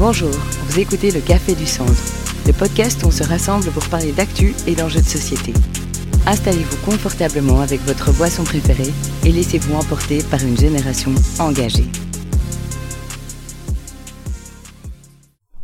Bonjour, 0.00 0.30
vous 0.30 0.78
écoutez 0.78 1.10
le 1.10 1.20
Café 1.20 1.54
du 1.54 1.66
Centre, 1.66 1.92
le 2.46 2.54
podcast 2.54 3.02
où 3.02 3.08
on 3.08 3.10
se 3.10 3.22
rassemble 3.22 3.70
pour 3.70 3.86
parler 3.90 4.12
d'actu 4.12 4.54
et 4.66 4.74
d'enjeux 4.74 5.02
de 5.02 5.06
société. 5.06 5.52
Installez-vous 6.26 6.78
confortablement 6.86 7.60
avec 7.60 7.82
votre 7.82 8.10
boisson 8.14 8.42
préférée 8.42 8.94
et 9.26 9.30
laissez-vous 9.30 9.74
emporter 9.74 10.22
par 10.22 10.42
une 10.42 10.56
génération 10.56 11.12
engagée. 11.38 11.84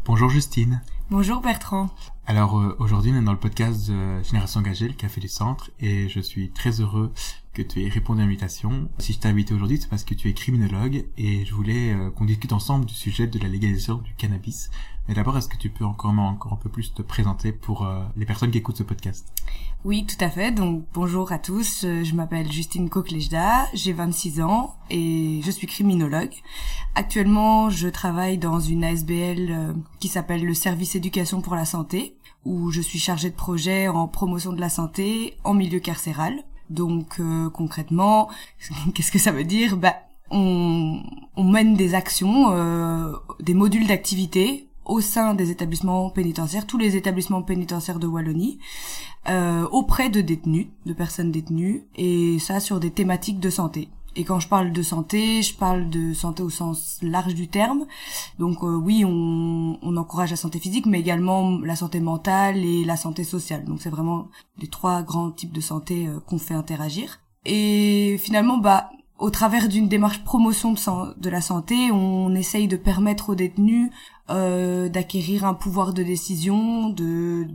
Bonjour 0.04 0.28
Justine. 0.28 0.82
Bonjour 1.08 1.40
Bertrand. 1.40 1.88
Alors 2.28 2.58
euh, 2.58 2.74
aujourd'hui 2.80 3.12
on 3.14 3.20
est 3.20 3.24
dans 3.24 3.30
le 3.30 3.38
podcast 3.38 3.88
de 3.88 4.20
Génération 4.24 4.58
Engagée, 4.58 4.88
le 4.88 4.94
Café 4.94 5.20
du 5.20 5.28
Centre, 5.28 5.70
et 5.78 6.08
je 6.08 6.18
suis 6.18 6.50
très 6.50 6.80
heureux 6.80 7.12
que 7.54 7.62
tu 7.62 7.84
aies 7.84 7.88
répondu 7.88 8.20
à 8.20 8.24
l'invitation. 8.24 8.90
Si 8.98 9.12
je 9.12 9.20
t'ai 9.20 9.28
invité 9.28 9.54
aujourd'hui, 9.54 9.78
c'est 9.80 9.88
parce 9.88 10.02
que 10.02 10.12
tu 10.12 10.28
es 10.28 10.34
criminologue 10.34 11.06
et 11.16 11.44
je 11.44 11.54
voulais 11.54 11.94
euh, 11.94 12.10
qu'on 12.10 12.24
discute 12.24 12.52
ensemble 12.52 12.86
du 12.86 12.94
sujet 12.94 13.28
de 13.28 13.38
la 13.38 13.46
légalisation 13.46 13.98
du 13.98 14.12
cannabis. 14.14 14.70
Mais 15.06 15.14
d'abord, 15.14 15.38
est-ce 15.38 15.48
que 15.48 15.56
tu 15.56 15.70
peux 15.70 15.84
encore, 15.84 16.12
un 16.12 16.56
peu 16.56 16.68
plus 16.68 16.92
te 16.92 17.00
présenter 17.00 17.52
pour 17.52 17.86
euh, 17.86 18.02
les 18.16 18.26
personnes 18.26 18.50
qui 18.50 18.58
écoutent 18.58 18.78
ce 18.78 18.82
podcast? 18.82 19.32
Oui, 19.86 20.04
tout 20.04 20.16
à 20.18 20.28
fait. 20.28 20.50
Donc 20.50 20.84
bonjour 20.94 21.30
à 21.30 21.38
tous, 21.38 21.82
je 21.82 22.12
m'appelle 22.12 22.50
Justine 22.50 22.88
Koklejda, 22.88 23.68
j'ai 23.72 23.92
26 23.92 24.40
ans 24.40 24.74
et 24.90 25.40
je 25.44 25.50
suis 25.52 25.68
criminologue. 25.68 26.34
Actuellement, 26.96 27.70
je 27.70 27.86
travaille 27.86 28.36
dans 28.36 28.58
une 28.58 28.82
ASBL 28.82 29.76
qui 30.00 30.08
s'appelle 30.08 30.44
le 30.44 30.54
Service 30.54 30.96
Éducation 30.96 31.40
pour 31.40 31.54
la 31.54 31.64
Santé 31.64 32.16
où 32.44 32.72
je 32.72 32.80
suis 32.80 32.98
chargée 32.98 33.30
de 33.30 33.36
projet 33.36 33.86
en 33.86 34.08
promotion 34.08 34.52
de 34.52 34.60
la 34.60 34.70
santé 34.70 35.36
en 35.44 35.54
milieu 35.54 35.78
carcéral. 35.78 36.34
Donc 36.68 37.20
euh, 37.20 37.48
concrètement, 37.50 38.28
qu'est-ce 38.92 39.12
que 39.12 39.20
ça 39.20 39.30
veut 39.30 39.44
dire? 39.44 39.76
Bah, 39.76 39.94
on, 40.32 41.00
mène 41.38 41.74
des 41.74 41.94
actions, 41.94 42.50
euh, 42.50 43.12
des 43.38 43.54
modules 43.54 43.86
d'activité 43.86 44.66
au 44.86 45.00
sein 45.00 45.34
des 45.34 45.50
établissements 45.50 46.08
pénitentiaires, 46.10 46.66
tous 46.66 46.78
les 46.78 46.96
établissements 46.96 47.42
pénitentiaires 47.42 47.98
de 47.98 48.06
Wallonie, 48.06 48.58
euh, 49.28 49.66
auprès 49.72 50.08
de 50.08 50.20
détenus, 50.20 50.68
de 50.86 50.92
personnes 50.92 51.32
détenues, 51.32 51.84
et 51.96 52.38
ça 52.38 52.60
sur 52.60 52.80
des 52.80 52.90
thématiques 52.90 53.40
de 53.40 53.50
santé. 53.50 53.88
Et 54.18 54.24
quand 54.24 54.40
je 54.40 54.48
parle 54.48 54.72
de 54.72 54.82
santé, 54.82 55.42
je 55.42 55.54
parle 55.54 55.90
de 55.90 56.14
santé 56.14 56.42
au 56.42 56.48
sens 56.48 56.98
large 57.02 57.34
du 57.34 57.48
terme. 57.48 57.84
Donc 58.38 58.62
euh, 58.62 58.74
oui, 58.74 59.04
on, 59.04 59.78
on, 59.82 59.96
encourage 59.98 60.30
la 60.30 60.36
santé 60.36 60.58
physique, 60.58 60.86
mais 60.86 61.00
également 61.00 61.58
la 61.58 61.76
santé 61.76 62.00
mentale 62.00 62.64
et 62.64 62.84
la 62.84 62.96
santé 62.96 63.24
sociale. 63.24 63.64
Donc 63.66 63.82
c'est 63.82 63.90
vraiment 63.90 64.28
les 64.58 64.68
trois 64.68 65.02
grands 65.02 65.30
types 65.30 65.52
de 65.52 65.60
santé 65.60 66.06
euh, 66.06 66.18
qu'on 66.20 66.38
fait 66.38 66.54
interagir. 66.54 67.20
Et 67.44 68.16
finalement, 68.18 68.56
bah 68.56 68.88
au 69.18 69.30
travers 69.30 69.68
d'une 69.68 69.88
démarche 69.88 70.24
promotion 70.24 70.72
de, 70.72 71.20
de, 71.20 71.30
la 71.30 71.40
santé, 71.40 71.90
on 71.90 72.34
essaye 72.34 72.68
de 72.68 72.76
permettre 72.76 73.30
aux 73.30 73.34
détenus 73.34 73.90
euh, 74.28 74.88
d'acquérir 74.88 75.44
un 75.44 75.54
pouvoir 75.54 75.92
de 75.92 76.02
décision, 76.02 76.90
de 76.90 77.46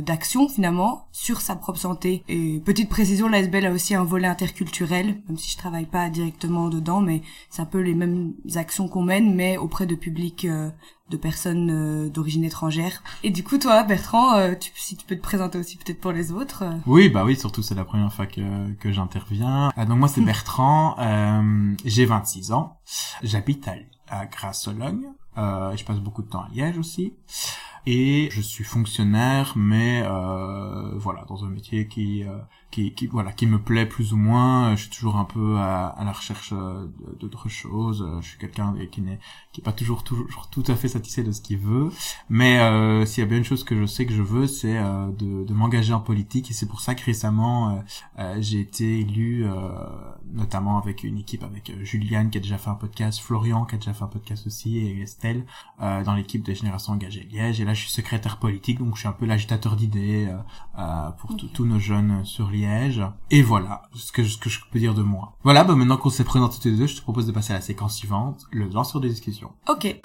d'action 0.00 0.48
finalement 0.48 1.08
sur 1.12 1.40
sa 1.40 1.56
propre 1.56 1.78
santé. 1.78 2.22
Et 2.28 2.60
petite 2.64 2.88
précision, 2.88 3.28
l'ASBL 3.28 3.66
a 3.66 3.72
aussi 3.72 3.94
un 3.94 4.04
volet 4.04 4.26
interculturel, 4.26 5.22
même 5.28 5.38
si 5.38 5.50
je 5.50 5.56
travaille 5.56 5.86
pas 5.86 6.08
directement 6.10 6.68
dedans, 6.68 7.00
mais 7.00 7.22
c'est 7.50 7.62
un 7.62 7.66
peu 7.66 7.80
les 7.80 7.94
mêmes 7.94 8.34
actions 8.56 8.88
qu'on 8.88 9.02
mène, 9.02 9.34
mais 9.34 9.56
auprès 9.56 9.86
de 9.86 9.94
publics 9.94 10.44
euh, 10.44 10.70
de 11.10 11.16
personnes 11.16 11.70
euh, 11.70 12.08
d'origine 12.08 12.44
étrangère. 12.44 13.02
Et 13.22 13.30
du 13.30 13.42
coup, 13.42 13.58
toi, 13.58 13.82
Bertrand, 13.82 14.34
euh, 14.34 14.54
tu, 14.54 14.70
si 14.74 14.96
tu 14.96 15.06
peux 15.06 15.16
te 15.16 15.22
présenter 15.22 15.58
aussi 15.58 15.76
peut-être 15.76 16.00
pour 16.00 16.12
les 16.12 16.32
autres. 16.32 16.64
Oui, 16.86 17.08
bah 17.08 17.24
oui, 17.24 17.36
surtout 17.36 17.62
c'est 17.62 17.74
la 17.74 17.84
première 17.84 18.12
fois 18.12 18.26
que, 18.26 18.72
que 18.74 18.92
j'interviens. 18.92 19.70
Ah, 19.76 19.86
donc 19.86 19.98
moi, 19.98 20.08
c'est 20.08 20.20
Bertrand, 20.24 20.96
j'ai 21.84 22.04
26 22.04 22.52
ans, 22.52 22.78
j'habite 23.22 23.66
à, 23.68 23.74
à 24.08 24.26
Grasse-Sologne. 24.26 25.08
Euh, 25.38 25.76
je 25.76 25.84
passe 25.84 25.98
beaucoup 25.98 26.22
de 26.22 26.28
temps 26.28 26.42
à 26.42 26.48
Liège 26.52 26.78
aussi. 26.78 27.14
Et 27.90 28.28
je 28.32 28.42
suis 28.42 28.64
fonctionnaire, 28.64 29.54
mais 29.56 30.02
euh, 30.04 30.92
voilà, 30.96 31.24
dans 31.26 31.46
un 31.46 31.48
métier 31.48 31.88
qui, 31.88 32.22
euh, 32.22 32.36
qui, 32.70 32.92
qui, 32.92 33.06
voilà, 33.06 33.32
qui 33.32 33.46
me 33.46 33.58
plaît 33.58 33.86
plus 33.86 34.12
ou 34.12 34.18
moins. 34.18 34.76
Je 34.76 34.82
suis 34.82 34.90
toujours 34.90 35.16
un 35.16 35.24
peu 35.24 35.56
à, 35.56 35.86
à 35.86 36.04
la 36.04 36.12
recherche 36.12 36.52
d'autres 37.18 37.48
choses. 37.48 38.06
Je 38.20 38.28
suis 38.28 38.38
quelqu'un 38.38 38.74
qui 38.92 39.00
n'est 39.00 39.18
qui 39.52 39.62
est 39.62 39.64
pas 39.64 39.72
toujours 39.72 40.04
toujours 40.04 40.50
tout 40.50 40.64
à 40.66 40.76
fait 40.76 40.88
satisfait 40.88 41.22
de 41.22 41.32
ce 41.32 41.40
qu'il 41.40 41.56
veut. 41.56 41.88
Mais 42.28 42.58
euh, 42.58 43.06
s'il 43.06 43.22
y 43.22 43.26
a 43.26 43.26
bien 43.26 43.38
une 43.38 43.44
chose 43.44 43.64
que 43.64 43.74
je 43.74 43.86
sais 43.86 44.04
que 44.04 44.12
je 44.12 44.20
veux, 44.20 44.46
c'est 44.46 44.76
euh, 44.76 45.06
de, 45.12 45.44
de 45.46 45.54
m'engager 45.54 45.94
en 45.94 46.00
politique. 46.00 46.50
Et 46.50 46.52
c'est 46.52 46.68
pour 46.68 46.82
ça 46.82 46.94
que 46.94 47.02
récemment 47.02 47.82
j'ai 48.38 48.60
été 48.60 49.00
élu 49.00 49.46
notamment 50.32 50.78
avec 50.78 51.04
une 51.04 51.18
équipe 51.18 51.42
avec 51.42 51.70
euh, 51.70 51.84
Juliane 51.84 52.30
qui 52.30 52.38
a 52.38 52.40
déjà 52.40 52.58
fait 52.58 52.70
un 52.70 52.74
podcast, 52.74 53.20
Florian 53.20 53.64
qui 53.64 53.74
a 53.74 53.78
déjà 53.78 53.92
fait 53.92 54.04
un 54.04 54.08
podcast 54.08 54.46
aussi 54.46 54.78
et 54.78 55.00
Estelle 55.00 55.44
euh, 55.80 56.02
dans 56.04 56.14
l'équipe 56.14 56.42
de 56.42 56.52
Génération 56.52 56.92
Engagée 56.92 57.26
Liège. 57.30 57.60
Et 57.60 57.64
là, 57.64 57.74
je 57.78 57.84
suis 57.84 57.92
secrétaire 57.92 58.38
politique, 58.38 58.78
donc 58.78 58.94
je 58.94 59.00
suis 59.00 59.08
un 59.08 59.12
peu 59.12 59.24
l'agitateur 59.24 59.76
d'idées 59.76 60.28
euh, 60.78 61.10
pour 61.18 61.36
tous 61.36 61.64
nos 61.64 61.78
jeunes 61.78 62.24
sur 62.24 62.50
Liège. 62.50 63.02
Et 63.30 63.40
voilà 63.40 63.82
ce 63.94 64.10
que, 64.12 64.24
ce 64.24 64.36
que 64.36 64.50
je 64.50 64.60
peux 64.70 64.78
dire 64.78 64.94
de 64.94 65.02
moi. 65.02 65.36
Voilà, 65.44 65.64
bah 65.64 65.74
maintenant 65.76 65.96
qu'on 65.96 66.10
s'est 66.10 66.24
présenté 66.24 66.58
tous 66.60 66.68
les 66.68 66.76
deux, 66.76 66.86
je 66.86 66.96
te 66.96 67.02
propose 67.02 67.26
de 67.26 67.32
passer 67.32 67.52
à 67.52 67.56
la 67.56 67.62
séquence 67.62 67.96
suivante, 67.96 68.46
le 68.50 68.68
lanceur 68.68 69.00
des 69.00 69.08
discussions. 69.08 69.52
Ok. 69.68 70.00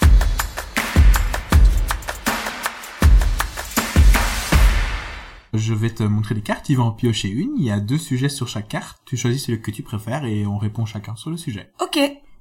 Je 5.56 5.74
vais 5.74 5.92
te 5.92 6.04
montrer 6.04 6.36
des 6.36 6.42
cartes, 6.42 6.66
tu 6.66 6.76
vas 6.76 6.84
en 6.84 6.92
piocher 6.92 7.30
une, 7.30 7.52
il 7.58 7.64
y 7.64 7.72
a 7.72 7.80
deux 7.80 8.00
sujets 8.00 8.30
sur 8.30 8.48
chaque 8.48 8.68
carte, 8.68 9.02
tu 9.06 9.18
choisis 9.18 9.46
celui 9.46 9.62
que 9.62 9.72
tu 9.72 9.84
préfères 9.84 10.26
et 10.26 10.48
on 10.48 10.58
répond 10.58 10.86
chacun 10.86 11.16
sur 11.16 11.30
le 11.30 11.38
sujet. 11.38 11.72
Ok, 11.80 12.00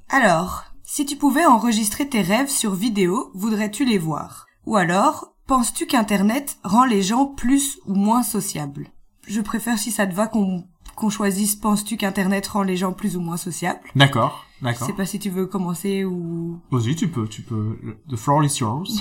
alors, 0.09 0.65
si 0.83 1.05
tu 1.05 1.17
pouvais 1.17 1.45
enregistrer 1.45 2.09
tes 2.09 2.23
rêves 2.23 2.49
sur 2.49 2.75
vidéo, 2.75 3.31
voudrais-tu 3.35 3.85
les 3.85 3.99
voir? 3.99 4.47
Ou 4.67 4.77
alors, 4.77 5.35
penses-tu 5.47 5.87
qu'Internet 5.87 6.59
rend 6.63 6.85
les 6.85 7.03
gens 7.03 7.27
plus 7.27 7.79
ou 7.87 7.95
moins 7.95 8.23
sociables? 8.23 8.89
Je 9.27 9.41
préfère 9.41 9.79
si 9.79 9.91
ça 9.91 10.07
te 10.07 10.15
va 10.15 10.27
qu'on 10.27 10.65
qu'on 10.95 11.11
choisisse 11.11 11.57
penses-tu 11.57 11.97
qu'Internet 11.97 12.47
rend 12.49 12.63
les 12.63 12.77
gens 12.77 12.93
plus 12.93 13.17
ou 13.17 13.21
moins 13.21 13.37
sociables? 13.37 13.81
D'accord, 13.97 14.45
d'accord. 14.61 14.87
Je 14.87 14.93
sais 14.93 14.97
pas 14.97 15.07
si 15.07 15.19
tu 15.19 15.31
veux 15.31 15.47
commencer 15.47 16.05
ou... 16.05 16.61
Vas-y, 16.71 16.95
tu 16.95 17.09
peux, 17.09 17.27
tu 17.27 17.43
peux. 17.43 17.79
The 18.09 18.17
floor 18.17 18.45
is 18.45 18.59
yours. 18.61 19.01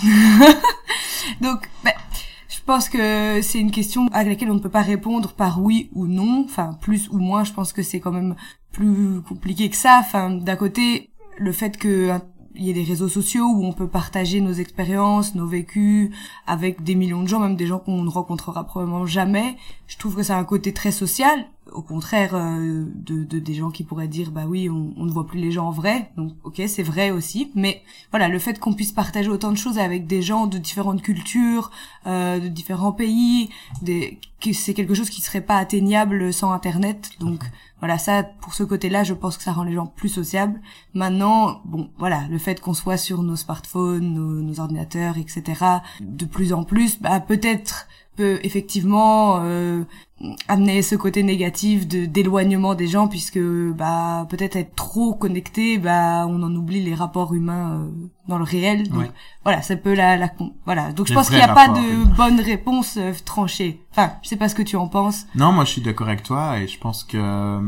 Donc, 1.41 1.69
ben, 1.83 1.93
je 2.47 2.59
pense 2.65 2.89
que 2.89 3.41
c'est 3.41 3.59
une 3.59 3.71
question 3.71 4.07
à 4.11 4.23
laquelle 4.23 4.51
on 4.51 4.55
ne 4.55 4.59
peut 4.59 4.69
pas 4.69 4.81
répondre 4.81 5.33
par 5.33 5.61
oui 5.61 5.89
ou 5.93 6.07
non. 6.07 6.45
Enfin, 6.45 6.77
plus 6.81 7.09
ou 7.09 7.17
moins, 7.17 7.43
je 7.43 7.53
pense 7.53 7.73
que 7.73 7.83
c'est 7.83 7.99
quand 7.99 8.11
même 8.11 8.35
plus 8.71 9.21
compliqué 9.21 9.69
que 9.69 9.75
ça. 9.75 9.97
Enfin, 9.99 10.31
d'un 10.31 10.55
côté, 10.55 11.11
le 11.37 11.51
fait 11.51 11.77
que 11.77 12.11
il 12.55 12.65
y 12.65 12.69
ait 12.69 12.73
des 12.73 12.83
réseaux 12.83 13.07
sociaux 13.07 13.45
où 13.45 13.65
on 13.65 13.73
peut 13.73 13.87
partager 13.87 14.41
nos 14.41 14.53
expériences, 14.53 15.35
nos 15.35 15.47
vécus 15.47 16.11
avec 16.47 16.83
des 16.83 16.95
millions 16.95 17.23
de 17.23 17.27
gens, 17.27 17.39
même 17.39 17.55
des 17.55 17.67
gens 17.67 17.79
qu'on 17.79 18.03
ne 18.03 18.09
rencontrera 18.09 18.65
probablement 18.65 19.05
jamais. 19.05 19.55
Je 19.87 19.97
trouve 19.97 20.15
que 20.15 20.23
ça 20.23 20.35
a 20.35 20.39
un 20.39 20.43
côté 20.43 20.73
très 20.73 20.91
social 20.91 21.47
au 21.73 21.81
contraire 21.81 22.35
euh, 22.35 22.85
de, 22.95 23.23
de, 23.23 23.39
des 23.39 23.53
gens 23.53 23.71
qui 23.71 23.83
pourraient 23.83 24.07
dire 24.07 24.31
bah 24.31 24.45
oui 24.47 24.69
on, 24.69 24.93
on, 24.97 25.05
ne 25.05 25.11
voit 25.11 25.25
plus 25.25 25.39
les 25.39 25.51
gens 25.51 25.67
en 25.67 25.71
vrai 25.71 26.11
donc 26.17 26.33
ok 26.43 26.61
c'est 26.67 26.83
vrai 26.83 27.11
aussi. 27.11 27.51
Mais 27.55 27.81
voilà 28.11 28.27
le 28.27 28.39
fait 28.39 28.59
qu'on 28.59 28.73
puisse 28.73 28.91
partager 28.91 29.29
autant 29.29 29.51
de 29.51 29.57
choses 29.57 29.77
avec 29.79 30.07
des 30.07 30.21
gens 30.21 30.47
de 30.47 30.57
différentes 30.57 31.01
cultures 31.01 31.71
euh, 32.07 32.39
de 32.39 32.47
différents 32.47 32.91
pays 32.91 33.49
des, 33.81 34.19
c'est 34.53 34.73
quelque 34.73 34.93
chose 34.93 35.09
qui 35.09 35.21
serait 35.21 35.41
pas 35.41 35.57
atteignable 35.57 36.33
sans 36.33 36.51
internet. 36.51 37.11
Donc 37.19 37.43
voilà 37.79 37.97
ça 37.97 38.23
pour 38.23 38.53
ce 38.53 38.63
côté 38.63 38.89
là 38.89 39.03
je 39.03 39.13
pense 39.13 39.37
que 39.37 39.43
ça 39.43 39.51
rend 39.51 39.63
les 39.63 39.73
gens 39.73 39.87
plus 39.87 40.09
sociables. 40.09 40.61
Maintenant 40.93 41.61
bon 41.65 41.89
voilà 41.97 42.27
le 42.29 42.37
fait 42.37 42.59
qu'on 42.59 42.73
soit 42.73 42.97
sur 42.97 43.23
nos 43.23 43.35
smartphones 43.35 44.13
nos, 44.13 44.41
nos 44.41 44.59
ordinateurs 44.59 45.17
etc 45.17 45.63
de 45.99 46.25
plus 46.25 46.53
en 46.53 46.63
plus 46.63 46.99
bah 46.99 47.19
peut-être 47.19 47.87
peut 48.15 48.39
effectivement 48.43 49.39
euh, 49.41 49.83
amener 50.47 50.81
ce 50.81 50.95
côté 50.95 51.23
négatif 51.23 51.87
de 51.87 52.05
d'éloignement 52.05 52.75
des 52.75 52.87
gens 52.87 53.07
puisque 53.07 53.39
bah 53.39 54.27
peut-être 54.29 54.55
être 54.55 54.75
trop 54.75 55.13
connecté 55.13 55.77
bah 55.77 56.25
on 56.27 56.41
en 56.43 56.53
oublie 56.55 56.81
les 56.81 56.93
rapports 56.93 57.33
humains 57.33 57.73
euh, 57.73 57.91
dans 58.27 58.37
le 58.37 58.43
réel. 58.43 58.89
Donc 58.89 59.09
voilà 59.43 59.61
ça 59.61 59.75
peut 59.75 59.93
la, 59.93 60.17
la 60.17 60.31
voilà. 60.65 60.91
Donc 60.91 61.07
je 61.07 61.13
pense 61.13 61.27
qu'il 61.27 61.37
n'y 61.37 61.43
a 61.43 61.53
pas 61.53 61.69
de 61.69 62.15
bonne 62.15 62.39
réponse 62.39 62.97
euh, 62.97 63.13
tranchée. 63.25 63.81
Enfin 63.91 64.13
je 64.21 64.29
sais 64.29 64.37
pas 64.37 64.49
ce 64.49 64.55
que 64.55 64.63
tu 64.63 64.75
en 64.75 64.87
penses. 64.87 65.25
Non 65.35 65.51
moi 65.51 65.65
je 65.65 65.71
suis 65.71 65.81
d'accord 65.81 66.07
avec 66.07 66.23
toi 66.23 66.59
et 66.59 66.67
je 66.67 66.79
pense 66.79 67.03
que 67.03 67.17
euh, 67.17 67.61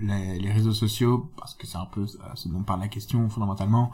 les, 0.00 0.38
les, 0.38 0.50
réseaux 0.50 0.72
sociaux, 0.72 1.30
parce 1.36 1.54
que 1.54 1.66
c'est 1.66 1.76
un 1.76 1.84
peu 1.84 2.06
ce 2.06 2.48
dont 2.48 2.62
parle 2.62 2.80
la 2.80 2.88
question 2.88 3.28
fondamentalement, 3.28 3.90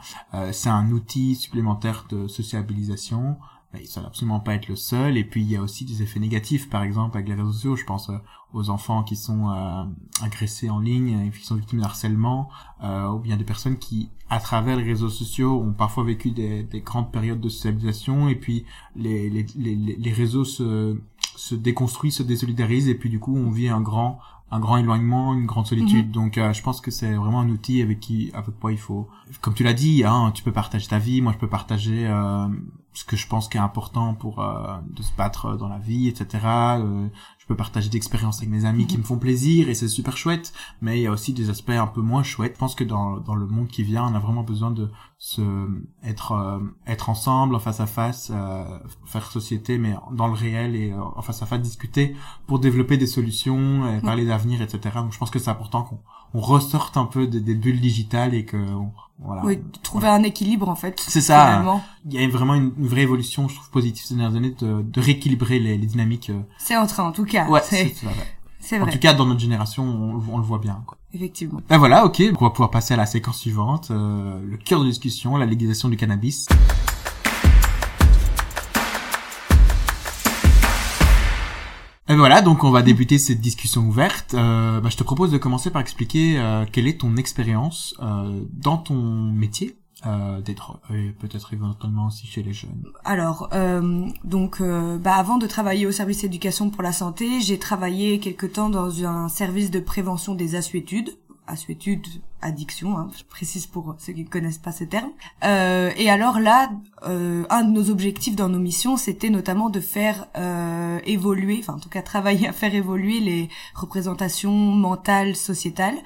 c'est 0.53 0.69
un 0.69 0.89
outil 0.91 1.35
supplémentaire 1.35 2.05
de 2.09 2.29
sociabilisation 2.29 3.35
il 3.73 3.99
ne 3.99 4.05
absolument 4.05 4.39
pas 4.39 4.55
être 4.55 4.67
le 4.67 4.75
seul. 4.75 5.17
Et 5.17 5.23
puis 5.23 5.41
il 5.41 5.51
y 5.51 5.55
a 5.55 5.61
aussi 5.61 5.85
des 5.85 6.01
effets 6.01 6.19
négatifs, 6.19 6.69
par 6.69 6.83
exemple 6.83 7.17
avec 7.17 7.27
les 7.27 7.35
réseaux 7.35 7.51
sociaux. 7.51 7.75
Je 7.75 7.85
pense 7.85 8.09
euh, 8.09 8.17
aux 8.53 8.69
enfants 8.69 9.03
qui 9.03 9.15
sont 9.15 9.49
euh, 9.49 9.83
agressés 10.21 10.69
en 10.69 10.79
ligne, 10.79 11.31
qui 11.31 11.45
sont 11.45 11.55
victimes 11.55 11.79
de 11.79 11.83
harcèlement, 11.83 12.49
euh, 12.83 13.09
ou 13.09 13.19
bien 13.19 13.37
des 13.37 13.43
personnes 13.43 13.77
qui, 13.77 14.09
à 14.29 14.39
travers 14.39 14.77
les 14.77 14.83
réseaux 14.83 15.09
sociaux, 15.09 15.61
ont 15.61 15.73
parfois 15.73 16.03
vécu 16.03 16.31
des, 16.31 16.63
des 16.63 16.81
grandes 16.81 17.11
périodes 17.11 17.41
de 17.41 17.49
socialisation. 17.49 18.29
Et 18.29 18.35
puis 18.35 18.65
les, 18.95 19.29
les, 19.29 19.45
les, 19.55 19.75
les 19.75 20.13
réseaux 20.13 20.45
se 20.45 20.99
se 21.35 21.55
se 21.55 22.23
désolidarise 22.23 22.89
et 22.89 22.95
puis 22.95 23.11
du 23.11 23.19
coup 23.19 23.35
on 23.37 23.51
vit 23.51 23.69
un 23.69 23.79
grand 23.79 24.19
un 24.49 24.59
grand 24.59 24.77
éloignement, 24.77 25.33
une 25.33 25.45
grande 25.45 25.67
solitude. 25.67 26.07
Mhm. 26.07 26.11
Donc 26.11 26.33
je 26.35 26.61
pense 26.61 26.81
que 26.81 26.91
c'est 26.91 27.13
vraiment 27.13 27.41
un 27.41 27.49
outil 27.49 27.81
avec 27.81 27.99
qui 27.99 28.31
avec 28.33 28.59
quoi 28.59 28.71
il 28.71 28.77
faut 28.77 29.09
comme 29.41 29.53
tu 29.53 29.63
l'as 29.63 29.73
dit, 29.73 30.03
hein, 30.03 30.31
tu 30.33 30.43
peux 30.43 30.51
partager 30.51 30.87
ta 30.87 30.99
vie, 30.99 31.21
moi 31.21 31.33
je 31.33 31.37
peux 31.37 31.49
partager 31.49 32.07
euh, 32.07 32.47
ce 32.93 33.03
que 33.05 33.15
je 33.15 33.27
pense 33.27 33.47
qui 33.49 33.57
est 33.57 33.61
important 33.61 34.13
pour 34.13 34.39
euh, 34.39 34.77
de 34.89 35.01
se 35.01 35.13
battre 35.15 35.55
dans 35.57 35.67
la 35.67 35.79
vie, 35.79 36.07
etc. 36.07 36.39
Euh, 36.45 37.07
je 37.37 37.45
peux 37.45 37.55
partager 37.55 37.89
d'expériences 37.89 38.37
avec 38.39 38.49
mes 38.49 38.65
amis 38.65 38.87
qui 38.87 38.97
me 38.97 39.03
font 39.03 39.17
plaisir 39.17 39.69
et 39.69 39.73
c'est 39.73 39.87
super 39.87 40.17
chouette. 40.17 40.53
Mais 40.81 40.99
il 40.99 41.03
y 41.03 41.07
a 41.07 41.11
aussi 41.11 41.33
des 41.33 41.49
aspects 41.49 41.69
un 41.69 41.87
peu 41.87 42.01
moins 42.01 42.23
chouettes. 42.23 42.53
Je 42.55 42.59
pense 42.59 42.75
que 42.75 42.83
dans 42.83 43.17
dans 43.17 43.35
le 43.35 43.47
monde 43.47 43.67
qui 43.67 43.83
vient, 43.83 44.03
on 44.03 44.15
a 44.15 44.19
vraiment 44.19 44.43
besoin 44.43 44.71
de 44.71 44.89
se 45.19 45.41
être 46.03 46.33
euh, 46.33 46.59
être 46.85 47.09
ensemble, 47.09 47.55
en 47.55 47.59
face 47.59 47.79
à 47.79 47.87
face, 47.87 48.31
euh, 48.33 48.79
faire 49.05 49.31
société, 49.31 49.77
mais 49.77 49.95
dans 50.11 50.27
le 50.27 50.33
réel 50.33 50.75
et 50.75 50.91
euh, 50.91 51.01
en 51.01 51.21
face 51.21 51.41
à 51.41 51.47
face 51.47 51.61
discuter 51.61 52.15
pour 52.45 52.59
développer 52.59 52.97
des 52.97 53.07
solutions, 53.07 53.97
et 53.97 54.01
parler 54.01 54.25
etc. 54.45 54.79
Donc 54.95 55.13
je 55.13 55.17
pense 55.17 55.29
que 55.29 55.39
c'est 55.39 55.49
important 55.49 55.83
qu'on 55.83 55.99
on 56.33 56.41
ressorte 56.41 56.97
un 56.97 57.05
peu 57.05 57.25
des, 57.27 57.39
des 57.39 57.55
bulles 57.55 57.79
digitales 57.81 58.33
et 58.33 58.45
que 58.45 58.57
on- 58.57 58.91
voilà. 59.19 59.43
Oui, 59.45 59.59
trouver 59.81 60.07
un 60.09 60.21
équilibre 60.23 60.69
en 60.69 60.75
fait. 60.75 60.99
C'est 60.99 61.21
ça. 61.21 61.63
Il 62.05 62.13
y 62.21 62.23
a 62.23 62.27
vraiment 62.29 62.53
une, 62.53 62.71
une 62.77 62.87
vraie 62.87 63.01
évolution, 63.01 63.47
je 63.47 63.55
trouve 63.55 63.69
positive 63.71 64.03
ces 64.05 64.13
dernières 64.15 64.35
années, 64.37 64.55
de, 64.59 64.81
de 64.83 65.01
rééquilibrer 65.01 65.59
les, 65.59 65.77
les 65.77 65.87
dynamiques. 65.87 66.29
euh. 66.29 66.39
C'est 66.59 66.77
en 66.77 66.85
train 66.85 67.03
en 67.05 67.11
tout 67.11 67.25
cas. 67.25 67.47
Ouais, 67.49 67.61
c'est 67.63 67.85
vrai. 68.03 68.89
En 68.89 68.91
tout 68.91 68.99
cas, 68.99 69.13
dans 69.13 69.25
notre 69.25 69.39
génération, 69.39 69.83
on, 69.83 70.21
on 70.31 70.37
le 70.37 70.43
voit 70.43 70.59
bien. 70.59 70.83
Quoi. 70.85 70.97
Effectivement. 71.13 71.61
Ben 71.69 71.77
voilà, 71.77 72.05
ok. 72.05 72.21
On 72.39 72.43
va 72.45 72.49
pouvoir 72.51 72.69
passer 72.69 72.93
à 72.93 72.97
la 72.97 73.05
séquence 73.05 73.39
suivante, 73.39 73.89
euh, 73.91 74.39
le 74.45 74.57
cœur 74.57 74.81
de 74.81 74.85
discussion, 74.89 75.37
la 75.37 75.45
légalisation 75.45 75.87
du 75.89 75.95
cannabis. 75.97 76.47
Voilà, 82.17 82.41
donc 82.41 82.63
on 82.63 82.71
va 82.71 82.81
débuter 82.81 83.17
cette 83.17 83.41
discussion 83.41 83.81
ouverte. 83.87 84.33
Euh, 84.33 84.81
bah, 84.81 84.89
je 84.89 84.97
te 84.97 85.03
propose 85.03 85.31
de 85.31 85.37
commencer 85.37 85.69
par 85.69 85.81
expliquer 85.81 86.37
euh, 86.37 86.65
quelle 86.71 86.87
est 86.87 86.99
ton 86.99 87.15
expérience 87.17 87.95
euh, 88.01 88.41
dans 88.53 88.77
ton 88.77 88.95
métier 88.95 89.77
euh, 90.05 90.41
d'être 90.41 90.79
peut-être 91.19 91.53
éventuellement 91.53 92.07
aussi 92.07 92.27
chez 92.27 92.43
les 92.43 92.53
jeunes. 92.53 92.83
Alors, 93.03 93.49
euh, 93.53 94.07
donc, 94.23 94.61
euh, 94.61 94.97
bah, 94.97 95.15
avant 95.15 95.37
de 95.37 95.47
travailler 95.47 95.85
au 95.87 95.91
service 95.91 96.23
éducation 96.23 96.69
pour 96.69 96.83
la 96.83 96.91
santé, 96.91 97.41
j'ai 97.41 97.57
travaillé 97.57 98.19
quelque 98.19 98.45
temps 98.45 98.69
dans 98.69 99.05
un 99.05 99.27
service 99.27 99.71
de 99.71 99.79
prévention 99.79 100.35
des 100.35 100.55
assuétudes. 100.55 101.17
Assuétude, 101.47 102.05
addiction, 102.41 102.97
hein, 102.97 103.09
je 103.17 103.23
précise 103.23 103.65
pour 103.65 103.95
ceux 103.99 104.13
qui 104.13 104.23
ne 104.23 104.29
connaissent 104.29 104.57
pas 104.57 104.71
ce 104.71 104.83
terme. 104.83 105.11
Euh, 105.43 105.91
et 105.97 106.09
alors 106.09 106.39
là, 106.39 106.69
euh, 107.05 107.45
un 107.49 107.63
de 107.63 107.71
nos 107.71 107.89
objectifs 107.89 108.35
dans 108.35 108.49
nos 108.49 108.59
missions, 108.59 108.97
c'était 108.97 109.29
notamment 109.29 109.69
de 109.69 109.79
faire 109.79 110.27
euh, 110.35 110.99
évoluer, 111.05 111.57
enfin 111.59 111.73
en 111.73 111.79
tout 111.79 111.89
cas 111.89 112.01
travailler 112.01 112.47
à 112.47 112.53
faire 112.53 112.73
évoluer 112.73 113.19
les 113.19 113.49
représentations 113.75 114.51
mentales, 114.51 115.35
sociétales, 115.35 115.97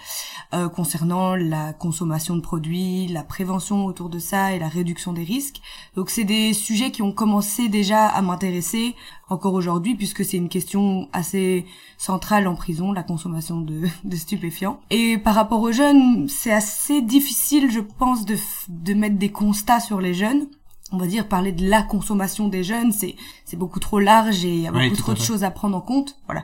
euh, 0.54 0.68
concernant 0.68 1.36
la 1.36 1.74
consommation 1.74 2.36
de 2.36 2.42
produits, 2.42 3.08
la 3.08 3.24
prévention 3.24 3.86
autour 3.86 4.10
de 4.10 4.20
ça 4.20 4.54
et 4.54 4.60
la 4.60 4.68
réduction 4.68 5.14
des 5.14 5.24
risques. 5.24 5.62
Donc 5.96 6.10
c'est 6.10 6.26
des 6.26 6.54
sujets 6.54 6.92
qui 6.92 7.02
ont 7.02 7.14
commencé 7.14 7.70
déjà 7.70 8.08
à 8.08 8.22
m'intéresser 8.22 8.96
encore 9.30 9.54
aujourd'hui 9.54 9.96
puisque 9.96 10.26
c'est 10.26 10.38
une 10.38 10.50
question 10.50 11.08
assez 11.14 11.66
centrale 11.98 12.48
en 12.48 12.56
prison, 12.56 12.92
la 12.92 13.04
consommation 13.04 13.62
de, 13.62 13.84
de 14.04 14.16
stupéfiants. 14.16 14.82
Et 14.90 15.18
par 15.18 15.36
rapport 15.36 15.62
aux 15.62 15.72
jeunes, 15.72 16.21
c'est 16.30 16.52
assez 16.52 17.02
difficile, 17.02 17.70
je 17.72 17.80
pense, 17.80 18.26
de, 18.26 18.38
de 18.70 18.94
mettre 18.94 19.18
des 19.18 19.30
constats 19.32 19.80
sur 19.80 20.02
les 20.02 20.14
jeunes. 20.14 20.48
On 20.94 20.98
va 20.98 21.08
dire 21.08 21.30
parler 21.30 21.54
de 21.54 21.66
la 21.70 21.84
consommation 21.84 22.50
des 22.50 22.66
jeunes, 22.66 22.92
c'est 22.92 23.16
c'est 23.46 23.56
beaucoup 23.56 23.80
trop 23.80 24.00
large 24.00 24.44
et 24.44 24.50
il 24.54 24.60
y 24.62 24.68
a 24.68 24.72
beaucoup 24.72 24.98
trop 24.98 25.14
de 25.14 25.20
choses 25.22 25.44
à 25.46 25.50
prendre 25.52 25.78
en 25.78 25.82
compte. 25.82 26.18
Voilà. 26.26 26.44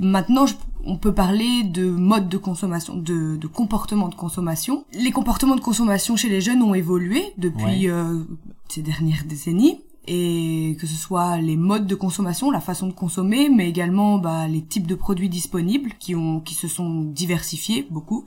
Maintenant, 0.00 0.46
je- 0.46 0.54
on 0.84 0.96
peut 0.96 1.14
parler 1.14 1.62
de 1.62 1.88
mode 1.88 2.28
de 2.28 2.36
consommation, 2.36 2.96
de, 2.96 3.36
de 3.36 3.46
comportement 3.46 4.08
de 4.08 4.16
consommation. 4.16 4.84
Les 4.94 5.12
comportements 5.12 5.54
de 5.54 5.60
consommation 5.60 6.16
chez 6.16 6.28
les 6.28 6.40
jeunes 6.40 6.60
ont 6.62 6.74
évolué 6.74 7.22
depuis 7.38 7.64
Ouais. 7.64 7.90
euh, 7.90 8.24
ces 8.68 8.82
dernières 8.82 9.24
décennies. 9.26 9.80
Et 10.06 10.76
que 10.80 10.86
ce 10.86 10.96
soit 10.96 11.38
les 11.38 11.56
modes 11.56 11.86
de 11.86 11.94
consommation, 11.94 12.50
la 12.50 12.60
façon 12.60 12.86
de 12.86 12.92
consommer, 12.92 13.48
mais 13.48 13.68
également 13.68 14.18
bah, 14.18 14.46
les 14.48 14.62
types 14.62 14.86
de 14.86 14.94
produits 14.94 15.28
disponibles 15.28 15.92
qui 15.98 16.14
ont 16.14 16.40
qui 16.40 16.54
se 16.54 16.68
sont 16.68 17.02
diversifiés 17.02 17.86
beaucoup. 17.90 18.24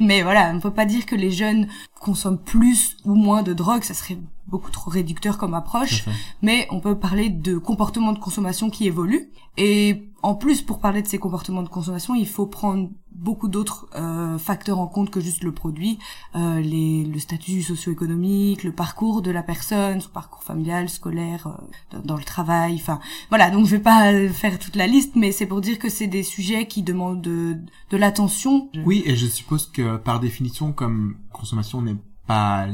Mais 0.00 0.22
voilà, 0.22 0.52
on 0.54 0.60
peut 0.60 0.70
pas 0.70 0.86
dire 0.86 1.04
que 1.04 1.16
les 1.16 1.30
jeunes 1.30 1.68
consomment 2.00 2.38
plus 2.38 2.96
ou 3.04 3.14
moins 3.14 3.42
de 3.42 3.52
drogue, 3.52 3.82
ça 3.82 3.94
serait 3.94 4.18
beaucoup 4.46 4.70
trop 4.70 4.90
réducteur 4.90 5.38
comme 5.38 5.54
approche 5.54 6.04
mais 6.42 6.66
on 6.70 6.80
peut 6.80 6.98
parler 6.98 7.30
de 7.30 7.58
comportements 7.58 8.12
de 8.12 8.18
consommation 8.18 8.70
qui 8.70 8.86
évoluent. 8.86 9.30
Et 9.56 10.10
en 10.22 10.34
plus, 10.34 10.62
pour 10.62 10.80
parler 10.80 11.02
de 11.02 11.06
ces 11.06 11.18
comportements 11.18 11.62
de 11.62 11.68
consommation, 11.68 12.14
il 12.14 12.26
faut 12.26 12.46
prendre 12.46 12.90
beaucoup 13.20 13.48
d'autres 13.48 13.86
euh, 13.94 14.38
facteurs 14.38 14.78
en 14.78 14.86
compte 14.86 15.10
que 15.10 15.20
juste 15.20 15.44
le 15.44 15.52
produit, 15.52 15.98
euh, 16.34 16.60
les, 16.60 17.04
le 17.04 17.18
statut 17.18 17.62
socio-économique, 17.62 18.64
le 18.64 18.72
parcours 18.72 19.20
de 19.22 19.30
la 19.30 19.42
personne, 19.42 20.00
son 20.00 20.08
parcours 20.08 20.42
familial, 20.42 20.88
scolaire, 20.88 21.58
euh, 21.94 22.00
dans, 22.02 22.16
le 22.16 22.24
travail. 22.24 22.74
Enfin, 22.76 22.98
voilà. 23.28 23.50
Donc, 23.50 23.66
je 23.66 23.72
vais 23.72 23.82
pas 23.82 24.12
euh, 24.12 24.30
faire 24.30 24.58
toute 24.58 24.76
la 24.76 24.86
liste, 24.86 25.16
mais 25.16 25.32
c'est 25.32 25.46
pour 25.46 25.60
dire 25.60 25.78
que 25.78 25.90
c'est 25.90 26.06
des 26.06 26.22
sujets 26.22 26.66
qui 26.66 26.82
demandent 26.82 27.20
de, 27.20 27.56
de 27.90 27.96
l'attention. 27.96 28.70
Oui, 28.86 29.02
et 29.04 29.16
je 29.16 29.26
suppose 29.26 29.66
que 29.66 29.98
par 29.98 30.20
définition, 30.20 30.72
comme 30.72 31.16
consommation 31.32 31.82
n'est 31.82 31.96
pas 32.30 32.66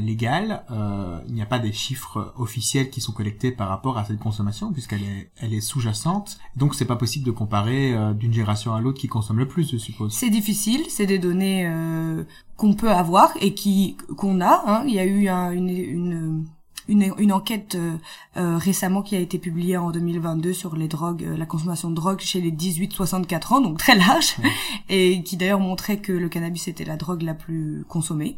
euh, 0.71 1.19
il 1.27 1.33
n'y 1.33 1.41
a 1.41 1.45
pas 1.47 1.59
des 1.59 1.73
chiffres 1.73 2.33
officiels 2.37 2.89
qui 2.89 3.01
sont 3.01 3.11
collectés 3.11 3.51
par 3.51 3.69
rapport 3.69 3.97
à 3.97 4.05
cette 4.05 4.19
consommation 4.19 4.71
puisqu'elle 4.71 5.03
est, 5.03 5.31
elle 5.41 5.53
est 5.53 5.61
sous-jacente. 5.61 6.37
Donc 6.55 6.75
c'est 6.75 6.85
pas 6.85 6.95
possible 6.95 7.25
de 7.25 7.31
comparer 7.31 7.93
euh, 7.93 8.13
d'une 8.13 8.33
génération 8.33 8.73
à 8.75 8.81
l'autre 8.81 8.99
qui 8.99 9.07
consomme 9.07 9.39
le 9.39 9.47
plus, 9.47 9.71
je 9.71 9.77
suppose. 9.77 10.13
C'est 10.13 10.29
difficile, 10.29 10.81
c'est 10.89 11.07
des 11.07 11.17
données 11.19 11.65
euh, 11.67 12.23
qu'on 12.55 12.73
peut 12.75 12.91
avoir 12.91 13.29
et 13.41 13.53
qui 13.55 13.97
qu'on 14.15 14.41
a. 14.41 14.63
Hein. 14.67 14.83
Il 14.87 14.93
y 14.93 14.99
a 14.99 15.05
eu 15.05 15.27
un- 15.27 15.51
une, 15.51 15.69
une 15.69 16.45
une, 16.87 17.13
une 17.17 17.31
enquête 17.31 17.75
euh, 17.75 17.97
euh, 18.37 18.57
récemment 18.57 19.01
qui 19.01 19.15
a 19.15 19.19
été 19.19 19.37
publiée 19.37 19.77
en 19.77 19.91
2022 19.91 20.53
sur 20.53 20.75
les 20.75 20.87
drogues, 20.87 21.23
euh, 21.23 21.37
la 21.37 21.45
consommation 21.45 21.89
de 21.89 21.95
drogue 21.95 22.19
chez 22.19 22.41
les 22.41 22.51
18-64 22.51 23.53
ans, 23.53 23.61
donc 23.61 23.77
très 23.77 23.95
large, 23.95 24.35
et 24.89 25.21
qui 25.23 25.37
d'ailleurs 25.37 25.59
montrait 25.59 25.97
que 25.97 26.11
le 26.11 26.29
cannabis 26.29 26.67
était 26.67 26.85
la 26.85 26.97
drogue 26.97 27.21
la 27.21 27.33
plus 27.33 27.85
consommée 27.87 28.37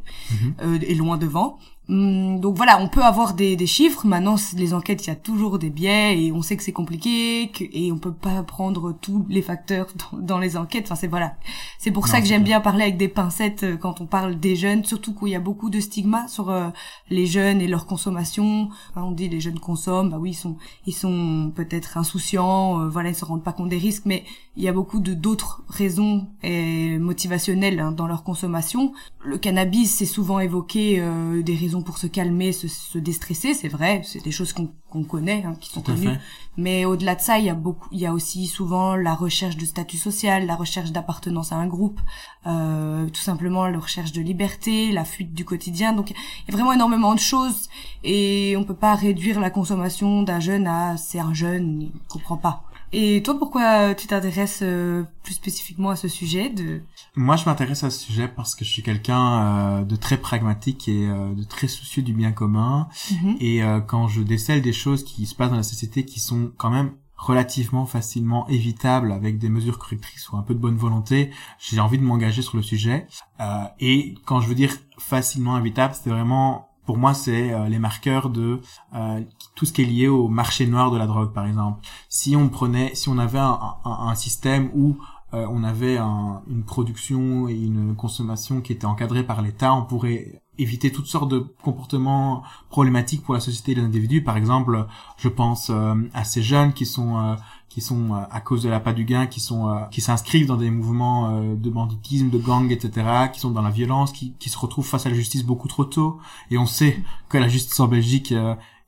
euh, 0.62 0.80
et 0.81 0.96
loin 0.96 1.18
devant. 1.18 1.60
Hum, 1.90 2.40
donc 2.40 2.56
voilà, 2.56 2.80
on 2.80 2.88
peut 2.88 3.04
avoir 3.04 3.34
des, 3.34 3.56
des 3.56 3.66
chiffres. 3.66 4.06
Maintenant, 4.06 4.36
les 4.56 4.74
enquêtes, 4.76 5.06
il 5.06 5.10
y 5.10 5.14
a 5.14 5.16
toujours 5.16 5.58
des 5.58 5.72
biais 5.72 6.22
et 6.22 6.32
on 6.32 6.44
sait 6.44 6.56
que 6.56 6.62
c'est 6.62 6.72
compliqué 6.72 7.50
que, 7.52 7.64
et 7.72 7.92
on 7.92 7.98
peut 7.98 8.14
pas 8.14 8.44
prendre 8.44 8.94
tous 8.94 9.26
les 9.28 9.42
facteurs 9.42 9.88
dans, 10.12 10.20
dans 10.20 10.38
les 10.38 10.56
enquêtes. 10.56 10.86
Enfin, 10.86 10.96
c'est 10.96 11.08
voilà. 11.08 11.34
C'est 11.80 11.92
pour 11.92 12.06
Non, 12.06 12.12
ça 12.12 12.22
que 12.22 12.28
j'aime 12.28 12.44
bien 12.44 12.62
parler 12.62 12.84
avec 12.84 12.98
des 12.98 13.08
pincettes 13.08 13.64
euh, 13.64 13.76
quand 13.76 14.02
on 14.02 14.06
parle 14.06 14.40
des 14.40 14.56
jeunes, 14.56 14.86
surtout 14.86 15.14
qu'il 15.16 15.30
y 15.30 15.36
a 15.36 15.40
beaucoup 15.40 15.72
de 15.72 15.80
stigmas 15.80 16.28
sur 16.28 16.52
euh, 16.52 16.70
les 17.10 17.26
jeunes 17.26 17.60
et 17.60 17.68
leur 17.68 17.88
consommation. 17.88 18.70
Enfin, 18.92 19.04
on 19.04 19.12
dit 19.12 19.28
les 19.28 19.40
jeunes 19.40 19.60
consomment, 19.60 20.10
bah 20.12 20.18
oui, 20.19 20.31
ils 20.31 20.36
sont 20.36 20.58
ils 20.86 20.94
sont 20.94 21.52
peut-être 21.56 21.98
insouciants, 21.98 22.81
euh, 22.81 22.90
voilà, 22.90 23.10
ils 23.10 23.16
se 23.16 23.26
rendent 23.26 23.44
pas 23.44 23.54
compte 23.54 23.69
des 23.69 23.78
risques, 23.80 24.04
mais 24.06 24.24
il 24.56 24.64
y 24.64 24.68
a 24.68 24.74
beaucoup 24.74 25.00
de 25.00 25.14
d'autres 25.14 25.64
raisons 25.69 26.28
et 26.44 26.98
motivationnelles 27.00 27.80
hein, 27.80 27.92
dans 27.92 28.08
leur 28.08 28.24
consommation. 28.24 28.94
Le 29.24 29.38
cannabis, 29.38 29.96
c'est 29.96 30.06
souvent 30.06 30.40
évoqué 30.40 30.98
euh, 31.00 31.42
des 31.42 31.56
raisons 31.56 31.79
pour 31.81 31.98
se 31.98 32.07
calmer, 32.07 32.52
se, 32.52 32.68
se 32.68 32.98
déstresser, 32.98 33.54
c'est 33.54 33.68
vrai, 33.68 34.02
c'est 34.04 34.24
des 34.24 34.31
choses 34.31 34.54
qu'on 34.54 35.04
connaît, 35.04 35.44
hein, 35.45 35.56
qui 35.59 35.69
sont 35.69 35.81
connues. 35.81 36.18
Mais 36.57 36.86
au-delà 36.86 37.16
de 37.16 37.21
ça, 37.21 37.40
il 37.40 37.45
y 37.45 37.50
a 37.50 37.54
beaucoup, 37.54 37.88
il 37.92 38.00
y 38.00 38.06
a 38.06 38.14
aussi 38.14 38.48
souvent 38.48 38.95
la 38.95 39.16
recherche 39.16 39.56
de 39.56 39.66
statut 39.66 39.98
social, 39.98 40.45
la 40.45 40.56
recherche 40.56 40.92
d'appartenance 40.92 41.52
à 41.52 41.56
un 41.56 41.68
groupe, 41.68 42.00
euh, 42.48 43.07
tout 43.07 43.21
simplement 43.21 43.68
la 43.68 43.80
recherche 43.80 44.12
de 44.12 44.21
liberté, 44.21 44.92
la 44.92 45.06
fuite 45.06 45.33
du 45.33 45.45
quotidien. 45.45 45.94
Donc, 45.94 46.12
il 46.12 46.16
y 46.48 46.54
a 46.54 46.56
vraiment 46.56 46.74
énormément 46.74 47.14
de 47.14 47.19
choses 47.19 47.69
et 48.04 48.56
on 48.57 48.64
peut 48.64 48.74
pas 48.74 48.95
réduire 48.95 49.40
la 49.40 49.50
consommation 49.50 50.24
d'un 50.24 50.40
jeune 50.40 50.68
à 50.68 50.98
c'est 50.98 51.19
un 51.19 51.33
jeune, 51.33 51.81
il 51.81 51.92
comprend 52.07 52.38
pas. 52.38 52.69
Et 52.92 53.22
toi, 53.24 53.38
pourquoi 53.38 53.94
tu 53.94 54.08
t'intéresses 54.08 54.62
euh, 54.64 55.04
plus 55.24 55.36
spécifiquement 55.36 55.90
à 55.90 55.96
ce 55.96 56.08
sujet 56.08 56.50
de 56.50 56.81
Moi, 57.16 57.36
je 57.36 57.46
m'intéresse 57.46 57.84
à 57.84 57.90
ce 57.90 58.00
sujet 58.00 58.28
parce 58.28 58.56
que 58.56 58.66
je 58.66 58.69
suis 58.69 58.81
quelqu'un 58.81 59.80
euh, 59.80 59.84
de 59.84 59.96
très 59.96 60.18
pragmatique 60.18 60.88
et 60.88 61.08
euh, 61.08 61.34
de 61.34 61.44
très 61.44 61.68
soucieux 61.68 62.02
du 62.02 62.14
bien 62.14 62.31
commun. 62.31 62.88
Mhm. 63.12 63.38
Et 63.40 63.64
euh, 63.64 63.80
quand 63.80 64.08
je 64.08 64.22
décèle 64.22 64.62
des 64.62 64.74
choses 64.74 65.04
qui 65.04 65.26
se 65.26 65.36
passent 65.36 65.52
dans 65.52 65.58
la 65.58 65.64
société 65.64 66.04
qui 66.04 66.19
sont 66.19 66.52
quand 66.58 66.72
même 66.72 66.92
relativement 67.19 67.86
facilement 67.86 68.48
évitables 68.48 69.12
avec 69.12 69.38
des 69.38 69.50
mesures 69.50 69.78
correctrices 69.78 70.30
ou 70.31 70.38
un 70.38 70.42
peu 70.42 70.54
de 70.54 70.60
bonne 70.60 70.78
volonté, 70.78 71.31
j'ai 71.60 71.80
envie 71.81 71.98
de 71.98 72.04
m'engager 72.04 72.42
sur 72.42 72.56
le 72.56 72.64
sujet. 72.64 73.08
Euh, 73.42 73.66
et 73.80 74.16
quand 74.26 74.40
je 74.40 74.48
veux 74.48 74.56
dire 74.56 74.74
facilement 74.98 75.58
évitable, 75.60 75.94
c'est 76.02 76.10
vraiment 76.10 76.69
pour 76.90 76.98
moi 76.98 77.14
c'est 77.14 77.54
euh, 77.54 77.69
les 77.69 77.78
marqueurs 77.78 78.31
de 78.31 78.62
euh, 78.96 79.22
tout 79.54 79.68
ce 79.68 79.74
qui 79.74 79.84
est 79.84 79.86
lié 79.86 80.08
au 80.08 80.28
marché 80.28 80.66
noir 80.66 80.90
de 80.90 80.98
la 80.98 81.06
drogue 81.06 81.31
par 81.34 81.46
exemple. 81.46 81.86
Si 82.10 82.36
on 82.36 82.50
prenait, 82.50 82.96
si 82.96 83.10
on 83.10 83.19
avait 83.19 83.38
un, 83.38 83.60
un, 83.86 84.08
un 84.08 84.16
système 84.16 84.72
où 84.74 84.98
euh, 85.33 85.45
on 85.50 85.64
avait 85.64 85.98
un, 85.98 86.42
une 86.50 86.64
production 86.64 87.48
et 87.48 87.54
une 87.54 87.95
consommation 87.95 88.62
qui 88.62 88.74
était 88.74 88.86
encadrée 88.86 89.24
par 89.24 89.42
l'État, 89.42 89.74
on 89.74 89.83
pourrait 89.83 90.42
éviter 90.57 90.92
toutes 90.92 91.06
sortes 91.06 91.30
de 91.30 91.40
comportements 91.62 92.44
problématiques 92.69 93.24
pour 93.24 93.36
la 93.36 93.40
société 93.40 93.74
et 93.74 93.76
les 93.76 93.81
individus. 93.81 94.24
Par 94.24 94.38
exemple, 94.38 94.88
je 95.18 95.30
pense 95.30 95.69
euh, 95.69 95.94
à 96.14 96.24
ces 96.24 96.42
jeunes 96.42 96.74
qui 96.74 96.86
sont 96.86 97.18
euh, 97.19 97.36
qui 97.69 97.81
sont 97.81 98.14
à 98.14 98.42
cause 98.42 98.64
de 98.64 98.69
la 98.69 98.80
pas 98.80 98.94
du 98.94 99.06
gain, 99.06 99.28
qui 99.28 99.40
sont 99.40 99.71
qui 99.92 100.02
s'inscrivent 100.02 100.48
dans 100.48 100.57
des 100.57 100.71
mouvements 100.71 101.40
de 101.40 101.69
banditisme, 101.69 102.31
de 102.31 102.40
gang, 102.40 102.71
etc., 102.71 103.30
qui 103.31 103.40
sont 103.40 103.52
dans 103.52 103.62
la 103.62 103.69
violence, 103.69 104.12
qui, 104.12 104.33
qui 104.40 104.50
se 104.50 104.57
retrouvent 104.57 104.88
face 104.88 105.06
à 105.06 105.09
la 105.09 105.16
justice 105.16 105.45
beaucoup 105.45 105.68
trop 105.68 105.86
tôt. 105.86 106.18
Et 106.50 106.57
on 106.57 106.66
sait 106.66 107.04
que 107.30 107.38
la 107.38 107.48
justice 107.48 107.80
en 107.80 107.88
Belgique 107.88 108.33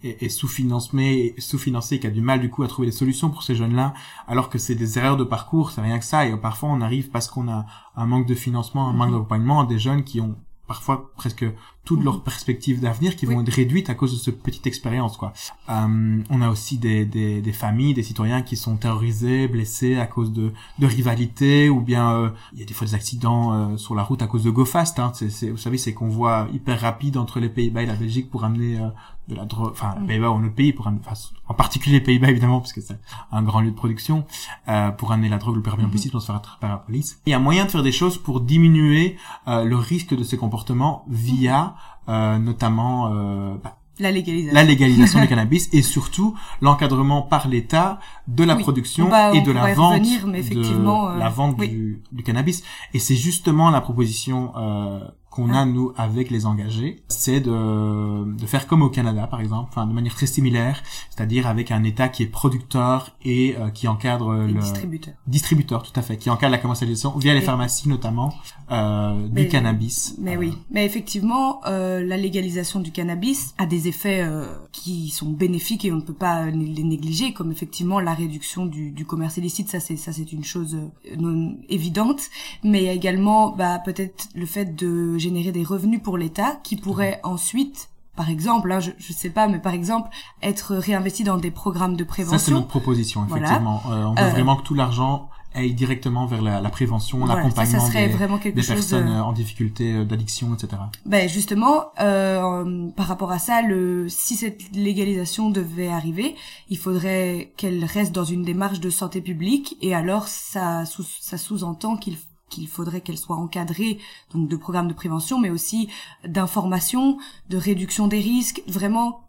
est, 0.04 0.24
est 0.24 0.30
sous-financé, 0.30 1.36
sous-financé, 1.38 2.00
qui 2.00 2.08
a 2.08 2.10
du 2.10 2.22
mal 2.22 2.40
du 2.40 2.50
coup 2.50 2.64
à 2.64 2.68
trouver 2.68 2.88
des 2.88 2.94
solutions 2.94 3.30
pour 3.30 3.44
ces 3.44 3.56
jeunes-là, 3.56 3.94
alors 4.28 4.50
que 4.50 4.58
c'est 4.58 4.76
des 4.76 4.98
erreurs 4.98 5.18
de 5.18 5.24
parcours, 5.24 5.72
c'est 5.72 5.82
rien 5.82 6.00
que 6.00 6.06
ça. 6.06 6.26
Et 6.26 6.36
parfois 6.38 6.70
on 6.70 6.82
arrive 6.82 7.10
parce 7.10 7.28
qu'on 7.28 7.50
a 7.50 7.66
un 7.96 8.06
manque 8.06 8.28
de 8.28 8.36
financement, 8.36 8.90
un 8.90 8.94
manque 8.94 9.10
mhm. 9.10 9.14
d'accompagnement, 9.16 9.64
des 9.64 9.80
jeunes 9.80 10.04
qui 10.04 10.22
ont 10.22 10.36
parfois 10.68 11.12
presque 11.18 11.46
toutes 11.84 12.04
leurs 12.04 12.18
mhm. 12.18 12.24
perspectives 12.24 12.80
d'avenir 12.80 13.16
qui 13.16 13.26
vont 13.26 13.42
être 13.42 13.52
réduites 13.52 13.90
à 13.90 13.96
cause 13.96 14.14
de 14.14 14.18
cette 14.18 14.42
petite 14.42 14.68
expérience 14.68 15.18
quoi. 15.18 15.34
Euh, 15.70 16.22
on 16.30 16.42
a 16.42 16.50
aussi 16.50 16.78
des, 16.78 17.06
des, 17.06 17.42
des, 17.42 17.52
familles, 17.52 17.94
des 17.94 18.04
citoyens 18.04 18.42
qui 18.42 18.56
sont 18.56 18.78
terrorisés, 18.78 19.48
blessés 19.48 19.98
à 19.98 20.06
cause 20.06 20.32
de, 20.32 20.52
de 20.80 20.88
rivalités 20.88 21.70
ou 21.70 21.82
bien 21.82 22.12
euh, 22.12 22.30
il 22.54 22.60
y 22.60 22.64
a 22.64 22.66
des 22.66 22.74
fois 22.74 22.88
des 22.88 22.96
accidents 22.96 23.54
euh, 23.54 23.78
sur 23.78 23.96
la 23.96 24.04
route 24.04 24.22
à 24.22 24.28
cause 24.28 24.44
de 24.44 24.50
go 24.50 24.66
fast. 24.66 25.00
Hein. 25.00 25.12
C'est, 25.14 25.50
vous 25.50 25.58
savez, 25.58 25.78
c'est 25.78 25.94
qu'on 25.94 26.08
voit 26.08 26.48
hyper 26.54 26.80
rapide 26.80 27.18
entre 27.18 27.40
les 27.40 27.50
Pays-Bas 27.50 27.84
et 27.84 27.86
la 27.86 27.96
Belgique 27.96 28.30
pour 28.30 28.44
amener 28.44 28.80
euh, 28.80 28.88
de 29.28 29.36
la 29.36 29.46
drogue, 29.46 29.72
enfin 29.72 29.96
les 29.96 30.04
mm. 30.04 30.08
Pays-Bas 30.08 30.30
ou 30.32 30.40
notre 30.40 30.56
pays 30.56 30.74
pour 30.74 30.88
amener, 30.88 31.02
en 31.48 31.54
particulier 31.54 32.00
les 32.00 32.04
Pays-Bas 32.04 32.30
évidemment 32.30 32.60
parce 32.60 32.74
que 32.74 32.82
c'est 32.82 33.00
un 33.32 33.44
grand 33.44 33.62
lieu 33.62 33.72
de 33.72 33.76
production 33.76 34.26
euh, 34.68 34.92
pour 34.92 35.12
amener 35.12 35.30
la 35.30 35.38
drogue 35.38 35.56
le 35.56 35.62
plus 35.62 35.70
rapidement 35.70 35.90
mm-hmm. 35.90 35.94
possible 35.94 36.12
pour 36.12 36.22
se 36.22 36.28
faire 36.28 36.36
attraper 36.36 36.60
par 36.62 36.70
la 36.70 36.78
police. 36.78 37.22
Il 37.26 37.32
y 37.32 37.34
a 37.34 37.40
moyen 37.40 37.66
de 37.66 37.72
faire 37.72 37.84
des 37.84 37.92
choses 37.92 38.18
pour 38.18 38.42
diminuer 38.42 39.18
le 39.48 39.76
risque 39.76 40.16
de 40.16 40.24
ces 40.24 40.38
comportements 40.38 41.06
via 41.10 41.71
euh, 42.10 42.38
notamment 42.38 43.14
euh, 43.14 43.56
bah, 43.64 43.78
la 44.00 44.12
légalisation, 44.12 44.56
la 44.56 44.64
légalisation 44.64 45.22
du 45.22 45.28
cannabis 45.30 45.70
et 45.74 45.82
surtout 45.82 46.36
l'encadrement 46.62 47.22
par 47.22 47.48
l'État 47.48 48.00
de 48.28 48.44
la 48.44 48.56
production 48.56 49.10
et 49.34 49.42
de 49.42 49.52
la 49.52 49.74
vente, 49.74 50.02
mais 50.28 50.40
effectivement, 50.40 51.14
de 51.14 51.20
la 51.20 51.30
vente 51.30 51.58
du, 51.58 52.02
du, 52.12 52.24
cannabis. 52.24 52.64
Et 52.94 53.00
c'est 53.00 53.16
justement 53.16 53.70
la 53.70 53.82
proposition 53.82 54.54
euh, 54.56 55.00
qu'on 55.32 55.52
a 55.54 55.66
nous 55.66 55.94
avec 55.98 56.30
les 56.30 56.46
engagés, 56.46 57.04
c'est 57.08 57.40
de, 57.40 58.36
de 58.38 58.46
faire 58.46 58.68
comme 58.68 58.84
au 58.84 58.90
Canada 58.90 59.26
par 59.28 59.42
exemple, 59.42 59.70
enfin 59.72 59.88
de 59.88 59.94
manière 59.94 60.14
très 60.14 60.28
similaire, 60.28 60.84
c'est-à-dire 61.10 61.48
avec 61.48 61.72
un 61.72 61.84
État 61.84 62.10
qui 62.10 62.24
est 62.24 62.28
producteur 62.28 63.16
et 63.24 63.56
euh, 63.58 63.70
qui 63.70 63.88
encadre 63.88 64.34
le 64.34 64.54
distributeur. 64.54 65.14
Distributeur, 65.28 65.84
tout 65.84 65.98
à 65.98 66.04
fait, 66.04 66.18
qui 66.18 66.30
encadre 66.30 66.52
la 66.52 66.58
commercialisation 66.58 67.18
via 67.18 67.34
les 67.34 67.42
pharmacies 67.42 67.88
notamment 67.88 68.34
euh, 68.72 69.28
du 69.30 69.48
cannabis. 69.48 70.16
Mais 70.20 70.36
oui, 70.38 70.54
mais 70.70 70.86
effectivement, 70.86 71.62
euh, 71.66 72.04
la 72.06 72.18
légalisation 72.18 72.82
du 72.82 72.92
cannabis 72.92 73.56
a 73.58 73.66
des 73.66 73.88
effets 73.88 74.22
euh, 74.22 74.46
qui 74.72 75.10
sont 75.10 75.30
bénéfiques 75.30 75.86
et 75.86 75.92
on 75.92 75.98
ne 75.98 76.02
peut 76.02 76.14
pas 76.14 76.48
les 76.48 76.84
négliger, 76.84 77.34
comme 77.34 77.52
effectivement 77.52 78.00
la 78.02 78.14
réduction 78.14 78.66
du, 78.66 78.92
du 78.92 79.06
commerce 79.06 79.38
illicite, 79.38 79.70
ça 79.70 79.80
c'est 79.80 79.96
ça 79.96 80.12
c'est 80.12 80.34
une 80.34 80.44
chose 80.44 80.76
euh, 80.76 81.16
non 81.18 81.58
évidente, 81.70 82.22
mais 82.64 82.80
il 82.82 82.86
y 82.86 82.90
a 82.90 82.94
également 82.94 83.56
bah, 83.56 83.80
peut-être 83.80 84.28
le 84.36 84.46
fait 84.46 84.76
de 84.76 85.18
générer 85.22 85.52
des 85.52 85.64
revenus 85.64 86.02
pour 86.02 86.18
l'État 86.18 86.60
qui 86.64 86.76
pourraient 86.76 87.20
ensuite 87.24 87.90
par 88.14 88.30
exemple, 88.30 88.68
là, 88.68 88.82
je, 88.82 88.92
je 88.98 89.14
sais 89.14 89.30
pas, 89.30 89.48
mais 89.48 89.60
par 89.60 89.74
exemple, 89.74 90.10
être 90.44 90.76
réinvesti 90.76 91.24
dans 91.24 91.38
des 91.38 91.50
programmes 91.50 91.96
de 91.96 92.04
prévention. 92.04 92.38
Ça, 92.38 92.46
c'est 92.46 92.52
notre 92.52 92.68
proposition, 92.68 93.26
effectivement. 93.26 93.82
Euh, 93.90 94.04
on 94.04 94.14
veut 94.14 94.22
euh, 94.22 94.30
vraiment 94.30 94.58
que 94.58 94.64
tout 94.64 94.74
l'argent 94.74 95.30
aille 95.54 95.74
directement 95.74 96.26
vers 96.26 96.42
la, 96.42 96.62
la 96.62 96.70
prévention, 96.70 97.26
l'accompagnement 97.26 97.90
des, 97.90 98.08
vraiment 98.08 98.38
des 98.38 98.52
personnes 98.52 99.08
euh, 99.08 99.24
en 99.24 99.34
difficulté 99.34 100.06
d'addiction, 100.06 100.54
etc. 100.54 100.82
Ben 101.06 101.28
justement, 101.28 101.92
euh, 102.00 102.90
par 102.96 103.08
rapport 103.08 103.32
à 103.32 103.40
ça, 103.40 103.62
le, 103.62 104.08
si 104.08 104.36
cette 104.36 104.74
légalisation 104.74 105.50
devait 105.50 105.90
arriver, 105.90 106.36
il 106.70 106.78
faudrait 106.78 107.52
qu'elle 107.58 107.84
reste 107.84 108.14
dans 108.14 108.24
une 108.24 108.44
démarche 108.44 108.80
de 108.80 108.90
santé 108.90 109.22
publique, 109.22 109.78
et 109.82 109.94
alors 109.94 110.28
ça, 110.28 110.84
ça 111.20 111.38
sous-entend 111.38 111.98
qu'il 111.98 112.18
qu'il 112.52 112.68
faudrait 112.68 113.02
qu'elle 113.02 113.18
soit 113.18 113.38
encadrée 113.38 113.98
donc 114.34 114.48
de 114.48 114.56
programmes 114.56 114.88
de 114.88 114.94
prévention 114.94 115.40
mais 115.40 115.50
aussi 115.50 115.88
d'information 116.24 117.18
de 117.50 117.58
réduction 117.58 118.08
des 118.08 118.20
risques. 118.20 118.62
Vraiment 118.68 119.24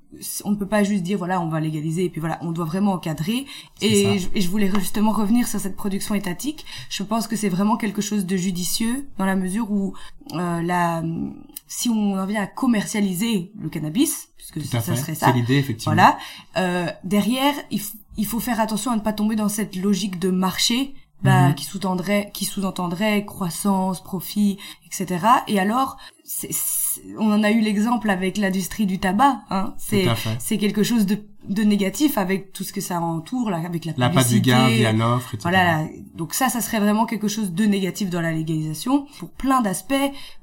on 0.44 0.50
ne 0.50 0.56
peut 0.56 0.66
pas 0.66 0.84
juste 0.84 1.02
dire 1.02 1.18
voilà 1.18 1.40
on 1.40 1.48
va 1.48 1.60
légaliser 1.60 2.04
et 2.04 2.10
puis 2.10 2.20
voilà 2.20 2.38
on 2.42 2.52
doit 2.52 2.64
vraiment 2.64 2.92
encadrer. 2.92 3.46
Et 3.80 4.18
je, 4.18 4.28
et 4.34 4.40
je, 4.40 4.48
voulais 4.48 4.70
justement 4.78 5.12
revenir 5.12 5.48
sur 5.48 5.58
cette 5.58 5.76
production 5.76 6.14
étatique. 6.14 6.66
Je 6.90 7.02
pense 7.02 7.26
que 7.26 7.36
c'est 7.36 7.48
vraiment 7.48 7.76
quelque 7.76 8.02
chose 8.02 8.26
de 8.26 8.36
judicieux 8.36 9.08
dans 9.18 9.24
la 9.24 9.36
mesure 9.36 9.70
où 9.70 9.94
euh, 10.34 10.62
la 10.62 11.02
si 11.66 11.88
on 11.88 12.18
en 12.18 12.26
vient 12.26 12.42
à 12.42 12.46
commercialiser 12.46 13.52
le 13.58 13.70
cannabis 13.70 14.28
puisque 14.36 14.60
ça, 14.62 14.80
serait 14.82 15.14
ça 15.14 15.26
c'est 15.28 15.32
l'idée 15.32 15.56
effectivement. 15.56 15.94
voilà 15.94 16.18
euh, 16.58 16.90
derrière 17.02 17.54
il, 17.70 17.80
il 18.18 18.26
faut 18.26 18.40
faire 18.40 18.60
attention 18.60 18.90
à 18.90 18.96
ne 18.96 19.00
pas 19.00 19.14
tomber 19.14 19.36
dans 19.36 19.48
cette 19.48 19.76
logique 19.76 20.18
de 20.18 20.30
marché 20.30 20.94
bah, 21.22 21.48
mhm. 21.48 21.54
qui 21.54 21.64
sous-entendrait 21.64 22.30
qui 22.32 22.44
sous-entendrait 22.44 23.24
croissance, 23.24 24.02
profit, 24.02 24.58
etc. 24.86 25.26
Et 25.48 25.58
alors, 25.58 25.96
on 27.18 27.32
en 27.32 27.42
a 27.42 27.50
eu 27.50 27.60
l'exemple 27.60 28.10
avec 28.10 28.38
l'industrie 28.38 28.86
du 28.86 28.98
tabac. 28.98 29.40
Hein. 29.50 29.74
C'est 29.78 30.06
c'est 30.38 30.58
quelque 30.58 30.82
chose 30.82 31.06
de 31.06 31.24
de 31.48 31.62
négatif 31.62 32.18
avec 32.18 32.52
tout 32.52 32.64
ce 32.64 32.72
que 32.72 32.80
ça 32.80 33.00
entoure 33.00 33.50
là, 33.50 33.58
avec 33.64 33.84
la 33.84 33.92
publicité. 33.92 34.24
La 34.24 34.24
du 34.24 34.40
gain 34.40 34.68
via 34.68 34.92
l'offre, 34.92 35.34
etc. 35.34 35.40
Voilà, 35.42 35.84
donc 36.14 36.34
ça, 36.34 36.48
ça 36.48 36.60
serait 36.60 36.78
vraiment 36.78 37.06
quelque 37.06 37.28
chose 37.28 37.52
de 37.52 37.64
négatif 37.64 38.10
dans 38.10 38.20
la 38.20 38.32
légalisation. 38.32 39.06
Pour 39.18 39.30
plein 39.30 39.60
d'aspects, 39.60 39.94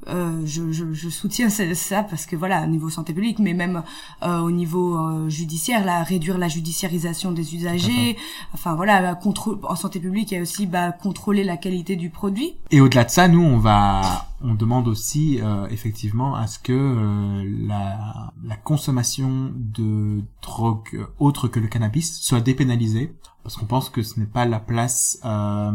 euh, 0.07 0.41
je, 0.45 0.71
je, 0.71 0.93
je, 0.93 1.09
soutiens 1.09 1.49
ça 1.49 2.03
parce 2.03 2.25
que 2.25 2.35
voilà, 2.35 2.63
au 2.63 2.67
niveau 2.67 2.89
santé 2.89 3.13
publique, 3.13 3.39
mais 3.39 3.53
même 3.53 3.83
euh, 4.23 4.39
au 4.39 4.51
niveau 4.51 4.97
euh, 4.97 5.29
judiciaire, 5.29 5.85
là, 5.85 6.03
réduire 6.03 6.37
la 6.37 6.47
judiciarisation 6.47 7.31
des 7.31 7.55
usagers. 7.55 8.17
Enfin 8.53 8.75
voilà, 8.75 9.19
en 9.63 9.75
santé 9.75 9.99
publique, 9.99 10.31
il 10.31 10.35
y 10.35 10.37
a 10.37 10.41
aussi 10.41 10.65
bah, 10.65 10.91
contrôler 10.91 11.43
la 11.43 11.57
qualité 11.57 11.95
du 11.95 12.09
produit. 12.09 12.55
Et 12.71 12.81
au-delà 12.81 13.05
de 13.05 13.09
ça, 13.09 13.27
nous, 13.27 13.43
on 13.43 13.57
va 13.57 14.28
on 14.41 14.53
demande 14.53 14.88
aussi 14.88 15.39
euh, 15.41 15.67
effectivement 15.69 16.36
à 16.36 16.48
ce 16.48 16.60
que 16.60 16.72
euh, 16.72 17.43
la, 17.67 18.34
la, 18.43 18.55
consommation 18.55 19.51
de 19.55 20.22
drogue 20.41 21.08
autre 21.19 21.48
que 21.48 21.60
le 21.60 21.67
cannabis 21.67 22.19
soit 22.22 22.41
dépénalisée 22.41 23.13
parce 23.43 23.55
qu'on 23.55 23.65
pense 23.65 23.89
que 23.89 24.01
ce 24.03 24.19
n'est 24.19 24.25
pas 24.25 24.46
la 24.46 24.60
place 24.60 25.19
euh, 25.25 25.72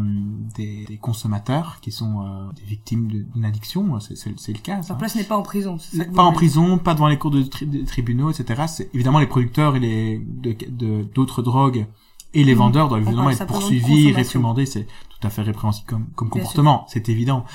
des, 0.55 0.85
des, 0.85 0.97
consommateurs 0.97 1.79
qui 1.81 1.91
sont 1.91 2.21
euh, 2.21 2.51
des 2.53 2.63
victimes 2.63 3.07
d'une 3.07 3.45
addiction 3.45 3.99
c'est 3.99 4.25
le 4.25 4.59
cas 4.59 4.81
sa 4.81 4.95
place 4.95 5.15
n'est 5.15 5.23
pas 5.23 5.37
en 5.37 5.43
prison 5.43 5.77
pas 6.15 6.23
en 6.23 6.33
prison 6.33 6.77
pas 6.77 6.93
devant 6.93 7.07
les 7.07 7.17
cours 7.17 7.31
de, 7.31 7.43
tribunaux 7.85 8.31
etc 8.31 8.63
c'est 8.67 8.93
évidemment 8.95 9.19
les 9.19 9.27
producteurs 9.27 9.75
et 9.75 9.79
les 9.79 10.17
d'autres 11.13 11.41
drogues 11.41 11.87
et 12.35 12.43
les 12.43 12.53
mmh. 12.53 12.57
vendeurs 12.57 12.89
doivent 12.89 13.01
évidemment 13.01 13.29
être 13.29 13.45
poursuivis, 13.47 14.11
réprimandés. 14.11 14.65
C'est 14.65 14.85
tout 15.25 15.27
à 15.27 15.31
fait 15.31 15.41
répréhensible 15.41 15.87
comme, 15.87 16.07
comme 16.15 16.29
comportement, 16.29 16.85
c'est 16.87 17.09
évident. 17.09 17.45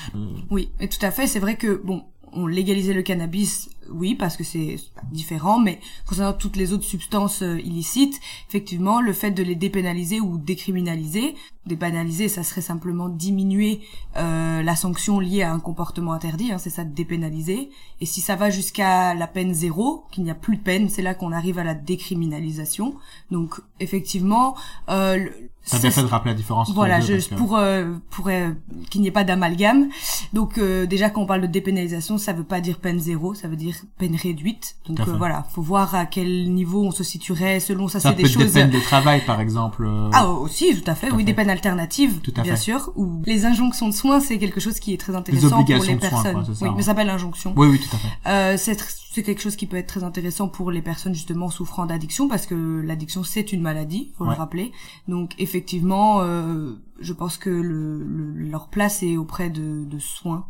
Oui, 0.51 0.71
et 0.81 0.89
tout 0.89 1.05
à 1.05 1.11
fait. 1.11 1.27
C'est 1.27 1.39
vrai 1.39 1.57
que 1.57 1.81
bon, 1.85 2.03
on 2.33 2.47
légalisait 2.47 2.95
le 2.95 3.03
cannabis 3.03 3.71
oui, 3.89 4.15
parce 4.15 4.37
que 4.37 4.45
c'est 4.45 4.77
différent, 5.11 5.59
mais 5.59 5.81
concernant 6.07 6.33
toutes 6.33 6.57
les 6.57 6.73
autres 6.73 6.85
substances 6.85 7.43
euh, 7.43 7.61
illicites, 7.61 8.21
effectivement, 8.49 9.01
le 9.01 9.13
fait 9.13 9.31
de 9.31 9.43
les 9.43 9.55
dépénaliser 9.55 10.21
ou 10.21 10.39
décriminaliser, 10.39 11.35
dépénaliser, 11.67 12.29
ça 12.29 12.43
serait 12.43 12.61
simplement 12.61 13.09
diminuer 13.09 13.81
euh, 14.17 14.63
la 14.63 14.77
sanction 14.77 15.19
liée 15.21 15.43
à 15.43 15.53
un 15.53 15.61
comportement 15.61 16.13
interdit, 16.13 16.53
hein, 16.53 16.59
c'est 16.59 16.71
ça 16.71 16.85
dépénaliser. 16.85 17.71
Et 18.01 18.07
si 18.07 18.21
ça 18.21 18.37
va 18.37 18.51
jusqu'à 18.51 19.15
la 19.15 19.27
peine 19.27 19.55
zéro, 19.55 20.05
qu'il 20.11 20.25
n'y 20.25 20.31
a 20.31 20.35
plus 20.35 20.57
de 20.57 20.63
peine, 20.63 20.89
c'est 20.89 21.03
là 21.03 21.15
qu'on 21.15 21.33
arrive 21.33 21.59
à 21.59 21.65
la 21.65 21.75
décriminalisation. 21.75 22.95
Donc, 23.31 23.61
effectivement, 23.79 24.57
euh, 24.89 25.29
ça 25.63 25.79
bien 25.79 25.91
fait 25.91 26.03
de 26.03 26.07
rappeler 26.07 26.33
la 26.33 26.37
différence. 26.37 26.73
Voilà, 26.73 27.01
je, 27.01 27.35
pour 27.35 27.57
euh, 27.57 27.93
pour 28.11 28.29
euh, 28.29 28.51
qu'il 28.91 29.03
n'y 29.03 29.09
ait 29.09 29.13
pas 29.13 29.25
d'amalgame. 29.25 29.89
Donc 30.33 30.59
euh, 30.59 30.87
déjà 30.87 31.11
quand 31.11 31.23
on 31.23 31.27
parle 31.27 31.43
de 31.43 31.47
dépénalisation, 31.47 32.19
ça 32.19 32.33
veut 32.33 32.45
pas 32.45 32.61
dire 32.61 32.79
peine 32.79 32.99
zéro, 32.99 33.35
ça 33.35 33.47
veut 33.47 33.57
dire 33.57 33.70
peine 33.99 34.17
réduite. 34.17 34.77
Donc 34.87 35.01
euh, 35.01 35.17
voilà, 35.17 35.45
faut 35.51 35.63
voir 35.63 35.95
à 35.95 36.07
quel 36.07 36.53
niveau 36.53 36.85
on 36.85 36.91
se 36.91 37.05
situerait 37.05 37.61
selon 37.61 37.89
ça. 37.89 38.01
c'est 38.01 38.15
des 38.15 38.29
choses. 38.29 38.53
Des 38.53 38.61
peines 38.61 38.71
de 38.71 38.81
travail 38.81 39.25
par 39.25 39.41
exemple. 39.41 39.85
Euh, 39.85 40.11
ah 40.13 40.29
aussi, 40.29 40.81
tout 40.81 40.91
à 40.91 40.95
fait. 40.95 41.11
oui, 41.13 41.25
des 41.25 41.35
peines 41.35 41.51
alternatives, 41.51 42.21
tout 42.21 42.33
à 42.37 42.43
bien 42.43 42.57
sûr. 42.57 42.93
Ou 42.97 43.23
les 43.27 43.45
injonctions 43.45 43.89
de 43.89 43.95
soins, 43.95 44.21
c'est 44.21 44.39
quelque 44.39 44.61
chose 44.61 44.81
qui 44.81 44.93
est 44.93 44.99
très 44.99 45.15
intéressant 45.15 45.65
pour 45.65 45.85
les 45.85 45.97
personnes. 45.97 46.45
oui, 46.61 46.69
mais 46.77 46.83
ça 46.83 46.87
s'appelle 46.87 47.11
injonction. 47.11 47.55
Oui, 47.57 47.69
oui, 47.69 47.79
tout 47.79 47.97
à 47.97 47.99
fait. 47.99 48.09
Euh, 48.27 48.57
c'est 48.57 48.77
c'est 49.13 49.25
quelque 49.25 49.43
chose 49.43 49.57
qui 49.57 49.67
peut 49.67 49.77
être 49.77 49.89
très 49.89 50.05
intéressant 50.05 50.49
pour 50.49 50.71
les 50.71 50.83
personnes 50.83 51.15
justement 51.15 51.51
souffrant 51.51 51.85
d'addiction 51.85 52.29
parce 52.29 52.47
que 52.47 52.81
l'addiction 52.81 53.25
c'est 53.25 53.53
une 53.53 53.61
maladie, 53.61 54.13
faut 54.17 54.25
le 54.25 54.31
rappeler. 54.31 54.73
Donc 55.09 55.35
effectivement, 55.39 56.21
euh, 56.21 56.75
je 57.01 57.13
pense 57.13 57.37
que 57.37 57.51
le, 57.51 58.05
leur 58.35 58.69
place 58.69 59.03
est 59.03 59.17
auprès 59.17 59.51
de, 59.51 59.85
de 59.85 59.99
soins. 59.99 60.47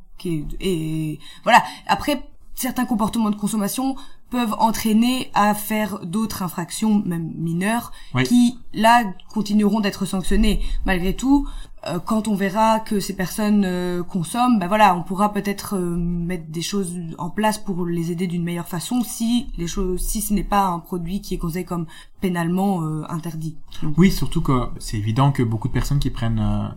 Et 0.60 1.18
voilà. 1.44 1.62
Après, 1.86 2.29
certains 2.60 2.84
comportements 2.84 3.30
de 3.30 3.36
consommation 3.36 3.96
peuvent 4.28 4.54
entraîner 4.58 5.30
à 5.34 5.54
faire 5.54 6.00
d'autres 6.04 6.42
infractions, 6.42 7.02
même 7.04 7.32
mineures, 7.36 7.90
Oui. 8.14 8.24
qui 8.24 8.58
là 8.74 9.02
continueront 9.32 9.80
d'être 9.80 10.04
sanctionnées. 10.04 10.60
Malgré 10.84 11.14
tout, 11.16 11.48
euh, 11.86 11.98
quand 11.98 12.28
on 12.28 12.34
verra 12.34 12.78
que 12.78 13.00
ces 13.00 13.16
personnes 13.16 13.64
euh, 13.64 14.02
consomment, 14.02 14.58
ben 14.58 14.68
voilà, 14.68 14.94
on 14.94 15.02
pourra 15.02 15.32
peut-être 15.32 15.74
euh, 15.76 15.96
mettre 15.96 16.48
des 16.48 16.60
choses 16.60 16.92
en 17.16 17.30
place 17.30 17.56
pour 17.56 17.86
les 17.86 18.12
aider 18.12 18.26
d'une 18.26 18.44
meilleure 18.44 18.68
façon 18.68 19.02
si 19.02 19.46
les 19.56 19.66
choses, 19.66 19.98
si 20.00 20.20
ce 20.20 20.34
n'est 20.34 20.44
pas 20.44 20.66
un 20.66 20.80
produit 20.80 21.22
qui 21.22 21.32
est 21.34 21.38
considéré 21.38 21.64
comme 21.64 21.86
pénalement 22.20 22.82
interdit. 23.08 23.56
Donc, 23.82 23.96
Oui, 23.96 24.10
surtout 24.12 24.42
que 24.42 24.68
c'est 24.78 24.98
évident 24.98 25.32
que 25.32 25.42
beaucoup 25.42 25.68
de 25.68 25.72
personnes 25.72 25.98
qui 25.98 26.10
prennent 26.10 26.74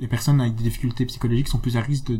les 0.00 0.08
personnes 0.08 0.40
avec 0.40 0.54
des 0.54 0.64
difficultés 0.64 1.04
psychologiques 1.04 1.48
sont 1.48 1.58
plus 1.58 1.76
à 1.76 1.80
risque 1.82 2.10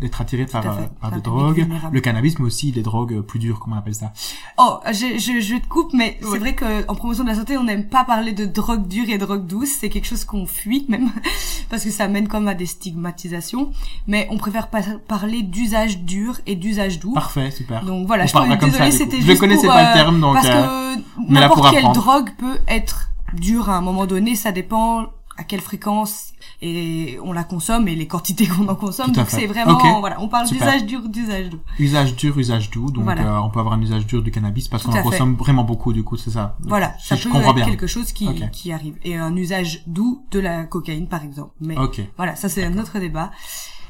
d'être 0.00 0.20
attirées 0.20 0.46
par, 0.46 0.66
euh, 0.66 0.82
par 1.00 1.12
des 1.12 1.20
drogues, 1.20 1.68
le 1.92 2.00
cannabis, 2.00 2.38
mais 2.38 2.46
aussi 2.46 2.72
les 2.72 2.82
drogues 2.82 3.20
plus 3.20 3.38
dures, 3.38 3.60
comment 3.60 3.76
on 3.76 3.78
appelle 3.78 3.94
ça. 3.94 4.12
Oh, 4.58 4.78
je, 4.88 5.18
je, 5.18 5.40
je 5.40 5.56
te 5.56 5.68
coupe, 5.68 5.92
mais 5.92 6.18
Ouais. 6.22 6.28
c'est 6.32 6.38
vrai 6.38 6.54
que 6.54 6.88
en 6.90 6.94
promotion 6.94 7.22
de 7.22 7.28
la 7.28 7.34
santé, 7.36 7.56
on 7.58 7.64
n'aime 7.64 7.84
pas 7.88 8.04
parler 8.04 8.32
de 8.32 8.46
drogue 8.46 8.88
dure 8.88 9.08
et 9.10 9.18
drogue 9.18 9.46
douce. 9.46 9.68
C'est 9.80 9.90
quelque 9.90 10.06
chose 10.06 10.24
qu'on 10.24 10.46
fuit 10.46 10.86
même, 10.88 11.10
parce 11.70 11.84
que 11.84 11.90
ça 11.90 12.08
mène 12.08 12.26
comme 12.28 12.48
à 12.48 12.54
des 12.54 12.66
stigmatisations. 12.66 13.70
Mais 14.06 14.26
on 14.30 14.38
préfère 14.38 14.68
pas 14.68 14.80
parler 15.06 15.42
d'usage 15.42 15.98
dur 15.98 16.40
et 16.46 16.56
d'usage 16.56 16.98
doux. 16.98 17.12
Parfait, 17.12 17.50
super. 17.50 17.84
Donc 17.84 18.06
voilà, 18.06 18.24
On 18.24 18.26
je 18.26 18.32
comme 18.32 18.70
désolée, 18.70 18.90
c'était 18.90 19.16
coup. 19.16 19.22
Je 19.22 19.26
juste 19.26 19.40
connaissais 19.40 19.66
pour, 19.66 19.74
pas 19.76 19.82
le 19.82 19.88
euh, 19.90 19.94
terme, 20.02 20.20
donc, 20.20 20.34
parce 20.34 20.48
euh, 20.48 20.96
que 20.96 21.32
n'importe 21.32 21.70
quelle 21.70 21.78
apprendre. 21.86 22.00
drogue 22.00 22.30
peut 22.38 22.58
être 22.68 23.10
dure 23.34 23.68
à 23.70 23.76
un 23.76 23.80
moment 23.82 24.06
donné. 24.06 24.34
Ça 24.34 24.50
dépend 24.52 25.06
à 25.38 25.44
quelle 25.44 25.60
fréquence 25.60 26.32
et 26.60 27.18
on 27.22 27.32
la 27.32 27.42
consomme 27.44 27.88
et 27.88 27.94
les 27.94 28.06
quantités 28.06 28.46
qu'on 28.48 28.68
en 28.68 28.74
consomme. 28.74 29.12
Donc 29.12 29.30
c'est 29.30 29.46
vraiment, 29.46 30.00
voilà, 30.00 30.20
on 30.20 30.28
parle 30.28 30.46
d'usage 30.48 30.84
dur, 30.84 31.08
d'usage 31.08 31.48
doux. 31.50 31.60
Usage 31.78 32.14
dur, 32.16 32.38
usage 32.38 32.70
doux. 32.70 32.90
Donc, 32.90 33.04
Voilà. 33.04 33.22
euh, 33.38 33.40
on 33.40 33.50
peut 33.50 33.58
avoir 33.60 33.74
un 33.74 33.80
usage 33.80 34.06
dur 34.06 34.22
du 34.22 34.30
cannabis 34.30 34.68
parce 34.68 34.82
qu'on 34.84 34.92
en 34.92 35.02
consomme 35.02 35.34
vraiment 35.36 35.64
beaucoup, 35.64 35.92
du 35.92 36.04
coup, 36.04 36.16
c'est 36.16 36.30
ça. 36.30 36.56
Donc, 36.60 36.68
Voilà, 36.68 36.94
si 36.98 37.08
ça 37.08 37.16
je 37.16 37.24
peut 37.24 37.30
comprends 37.30 37.50
être 37.50 37.56
bien. 37.56 37.64
quelque 37.66 37.86
chose 37.86 38.12
qui, 38.12 38.28
qui 38.52 38.72
arrive. 38.72 38.96
Et 39.04 39.16
un 39.16 39.34
usage 39.36 39.82
doux 39.86 40.24
de 40.30 40.38
la 40.38 40.64
cocaïne, 40.64 41.08
par 41.08 41.22
exemple. 41.24 41.52
Mais 41.60 41.76
Ok, 41.78 42.00
voilà, 42.16 42.36
ça 42.36 42.48
c'est 42.48 42.64
un 42.64 42.76
autre 42.78 42.98
débat. 42.98 43.30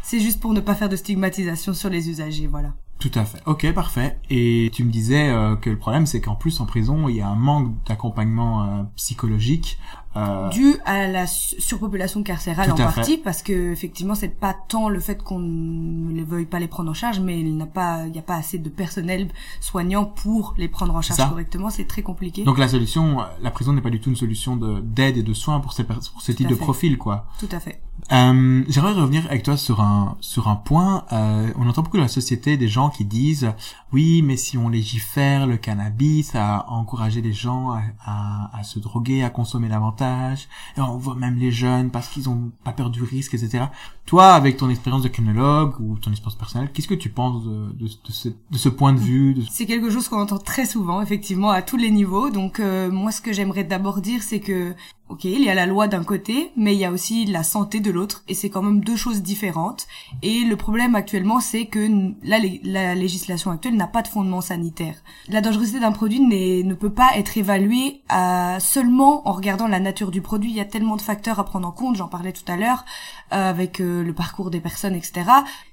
C'est 0.03 0.21
juste 0.21 0.41
pour 0.41 0.53
ne 0.53 0.61
pas 0.61 0.75
faire 0.75 0.89
de 0.89 0.97
stigmatisation 0.97 1.75
sur 1.75 1.89
les 1.89 2.09
usagers, 2.09 2.47
voilà. 2.47 2.75
Tout 3.11 3.19
à 3.19 3.25
fait. 3.25 3.39
Ok, 3.47 3.71
parfait. 3.73 4.19
Et 4.31 4.71
tu 4.73 4.85
me 4.85 4.91
disais 4.91 5.29
euh, 5.31 5.57
que 5.57 5.71
le 5.71 5.77
problème, 5.79 6.07
c'est 6.07 6.21
qu'en 6.21 6.35
plus, 6.37 6.61
en 6.61 6.67
prison, 6.67 7.09
il 7.09 7.17
y 7.17 7.21
a 7.21 7.29
un 7.29 7.35
manque 7.37 7.73
d'accompagnement 7.87 8.63
euh, 8.63 8.83
psychologique. 8.97 9.79
Euh, 10.15 10.51
Dû 10.51 10.75
à 10.85 11.09
la 11.09 11.27
su- 11.27 11.59
surpopulation 11.59 12.23
carcérale 12.23 12.71
en 12.71 12.77
fait. 12.77 12.83
partie, 12.83 13.17
parce 13.17 13.41
que 13.43 13.73
effectivement 13.73 14.15
c'est 14.15 14.29
pas 14.29 14.55
tant 14.69 14.91
le 14.91 15.01
fait 15.01 15.23
qu'on 15.23 15.39
ne 15.39 16.13
les 16.13 16.23
veuille 16.23 16.45
pas 16.45 16.59
les 16.61 16.69
prendre 16.69 16.91
en 16.91 16.95
charge, 16.95 17.19
mais 17.19 17.41
il 17.41 17.57
n'a 17.57 17.65
pas, 17.65 18.03
il 18.05 18.13
n'y 18.13 18.19
a 18.19 18.23
pas 18.23 18.35
assez 18.37 18.59
de 18.59 18.69
personnel 18.69 19.29
soignant 19.63 20.05
pour 20.05 20.53
les 20.59 20.69
prendre 20.69 20.95
en 20.95 21.01
charge 21.01 21.19
ça. 21.19 21.29
correctement. 21.29 21.71
C'est 21.71 21.87
très 21.87 22.03
compliqué. 22.03 22.45
Donc 22.45 22.59
la 22.59 22.69
solution, 22.69 23.23
euh, 23.23 23.25
la 23.41 23.51
prison 23.51 23.73
n'est 23.73 23.81
pas 23.81 23.89
du 23.89 24.01
tout 24.01 24.11
une 24.11 24.17
solution 24.17 24.55
de 24.57 24.81
d'aide 24.81 25.17
et 25.17 25.23
de 25.23 25.33
soins 25.33 25.61
pour 25.61 25.73
ces 25.73 25.85
pour 25.85 25.97
ce 26.21 26.33
type 26.33 26.47
de 26.49 26.57
profil, 26.57 26.99
quoi. 26.99 27.25
Tout 27.41 27.49
à 27.51 27.59
fait. 27.59 27.81
Euh, 28.11 28.65
J'aimerais 28.69 28.93
revenir 28.93 29.25
avec 29.27 29.43
toi 29.43 29.57
sur 29.57 29.81
un 29.81 30.17
sur 30.21 30.49
un 30.49 30.57
point. 30.57 31.05
Euh, 31.13 31.51
on 31.57 31.69
entend 31.69 31.83
beaucoup 31.83 31.97
dans 31.97 32.03
la 32.03 32.09
société 32.09 32.57
des 32.57 32.69
gens 32.69 32.91
qui 32.91 33.05
disent 33.05 33.53
oui, 33.93 34.23
mais 34.23 34.37
si 34.37 34.59
on 34.59 34.69
légifère 34.69 35.47
le 35.47 35.57
cannabis, 35.57 36.35
à 36.35 36.67
encourager 36.71 37.21
les 37.21 37.33
gens 37.33 37.71
à, 37.71 37.83
à, 38.05 38.59
à 38.59 38.63
se 38.65 38.79
droguer, 38.79 39.23
à 39.23 39.31
consommer 39.31 39.69
davantage. 39.69 40.49
Et 40.77 40.81
on 40.81 40.97
voit 40.97 41.15
même 41.15 41.37
les 41.37 41.53
jeunes 41.53 41.91
parce 41.91 42.09
qu'ils 42.09 42.29
ont 42.29 42.51
pas 42.65 42.73
peur 42.73 42.91
du 42.91 43.03
risque, 43.03 43.35
etc. 43.35 43.67
Toi, 44.07 44.33
avec 44.33 44.57
ton 44.57 44.69
expérience 44.69 45.03
de 45.03 45.09
criminologue 45.09 45.75
ou 45.81 45.97
ton 45.99 46.11
expérience 46.11 46.37
personnelle, 46.37 46.71
qu'est-ce 46.73 46.89
que 46.89 46.95
tu 46.95 47.09
penses 47.11 47.45
de, 47.45 47.73
de, 47.73 47.85
de 47.87 48.13
ce, 48.13 48.29
de 48.29 48.59
ce 48.59 48.69
point 48.69 48.93
de 48.93 48.99
vue 48.99 49.35
de... 49.35 49.43
C'est 49.51 49.67
quelque 49.67 49.91
chose 49.91 50.09
qu'on 50.09 50.21
entend 50.21 50.39
très 50.39 50.67
souvent, 50.67 51.01
effectivement, 51.03 51.51
à 51.51 51.63
tous 51.63 51.77
les 51.77 51.91
niveaux. 51.91 52.31
Donc, 52.31 52.61
euh, 52.61 52.91
moi, 52.91 53.13
ce 53.13 53.21
que 53.21 53.33
j'aimerais 53.33 53.65
d'abord 53.65 54.01
dire, 54.01 54.23
c'est 54.23 54.41
que, 54.41 54.75
ok, 55.13 55.25
il 55.25 55.43
y 55.43 55.49
a 55.51 55.55
la 55.55 55.67
loi 55.67 55.89
d'un 55.89 56.05
côté, 56.05 56.51
mais 56.57 56.75
il 56.75 56.79
y 56.81 56.85
a 56.85 56.91
aussi 56.91 57.25
la 57.27 57.43
santé 57.43 57.81
de 57.81 57.91
l'autre, 57.91 58.25
et 58.29 58.35
c'est 58.35 58.51
quand 58.51 58.63
même 58.63 58.81
deux 58.83 58.97
choses 58.97 59.23
différentes. 59.23 59.87
Et 60.23 60.41
le 60.45 60.57
problème 60.57 60.95
actuellement, 60.95 61.41
c'est 61.41 61.67
que 61.67 62.13
la, 62.23 62.39
lé- 62.39 62.61
la 62.65 62.95
législation 62.95 63.51
actuelle 63.51 63.77
n'a 63.77 63.87
pas 63.87 64.03
de 64.03 64.09
fondement 64.09 64.41
sanitaire. 64.41 64.97
La 65.29 65.41
dangerosité 65.41 65.81
d'un 65.81 65.93
produit 65.93 66.21
ne 66.21 66.75
peut 66.75 66.91
pas 66.93 67.11
être 67.17 67.37
évaluée 67.39 68.03
à- 68.09 68.59
seulement 68.61 69.27
en 69.29 69.33
regardant 69.33 69.69
la 69.69 69.81
nature 69.81 70.11
du 70.11 70.23
produit. 70.23 70.51
Il 70.51 70.57
y 70.57 70.61
a 70.61 70.65
tellement 70.65 70.97
de 70.97 71.03
facteurs 71.03 71.39
à 71.39 71.45
prendre 71.45 71.69
en 71.69 71.73
compte, 71.73 71.97
j'en 71.97 72.09
parlais 72.09 72.33
tout 72.33 72.51
à 72.51 72.57
l'heure, 72.57 72.85
euh, 73.33 73.51
avec 73.51 73.81
euh, 73.81 74.03
le 74.03 74.13
parcours 74.13 74.51
des 74.51 74.61
personnes, 74.61 74.95
etc. 74.95 75.23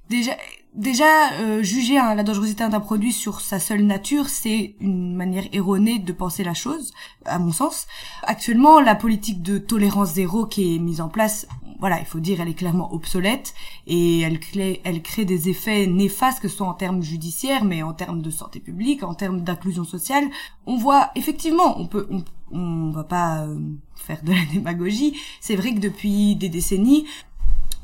Déjà, 0.10 0.32
déjà 0.74 1.34
euh, 1.40 1.64
juger 1.64 1.96
la 1.96 2.24
dangerosité 2.24 2.68
d'un 2.68 2.80
produit 2.80 3.12
sur 3.12 3.42
sa 3.42 3.60
seule 3.60 3.84
nature, 3.84 4.30
c'est 4.30 4.76
une 4.80 5.16
manière 5.16 5.46
erronée 5.52 6.00
de 6.00 6.12
penser 6.14 6.44
la 6.44 6.54
chose, 6.54 6.94
à 7.26 7.40
mon 7.40 7.52
sens. 7.52 7.88
Actuellement, 8.24 8.80
la 8.80 8.96
politique 8.96 9.42
de 9.42 9.58
tolérance 9.58 10.14
zéro 10.14 10.46
qui 10.46 10.76
est 10.76 10.80
mise 10.80 11.02
en 11.02 11.10
place, 11.10 11.48
voilà, 11.80 12.00
il 12.00 12.06
faut 12.06 12.20
dire, 12.20 12.42
elle 12.42 12.50
est 12.50 12.54
clairement 12.54 12.94
obsolète 12.94 13.54
et 13.88 14.20
elle 14.20 14.40
crée, 14.40 14.82
elle 14.84 15.02
des 15.26 15.50
effets 15.50 15.88
néfastes, 15.88 16.42
que 16.42 16.50
ce 16.50 16.58
soit 16.58 16.68
en 16.68 16.74
termes 16.74 17.02
judiciaires, 17.02 17.64
mais 17.64 17.84
en 17.84 17.94
termes 17.94 18.22
de 18.22 18.30
santé 18.30 18.60
publique, 18.60 19.04
en 19.04 19.14
termes 19.14 19.42
d'inclusion 19.42 19.86
sociale. 19.86 20.26
On 20.66 20.78
voit 20.78 21.12
effectivement, 21.16 21.80
on 21.80 21.88
peut, 21.88 22.08
on, 22.12 22.24
on 22.52 22.92
va 22.92 23.04
pas 23.04 23.44
euh, 23.44 23.58
faire 23.96 24.22
de 24.24 24.32
la 24.32 24.46
démagogie. 24.52 25.18
C'est 25.40 25.56
vrai 25.56 25.74
que 25.74 25.80
depuis 25.80 26.36
des 26.36 26.50
décennies, 26.50 27.06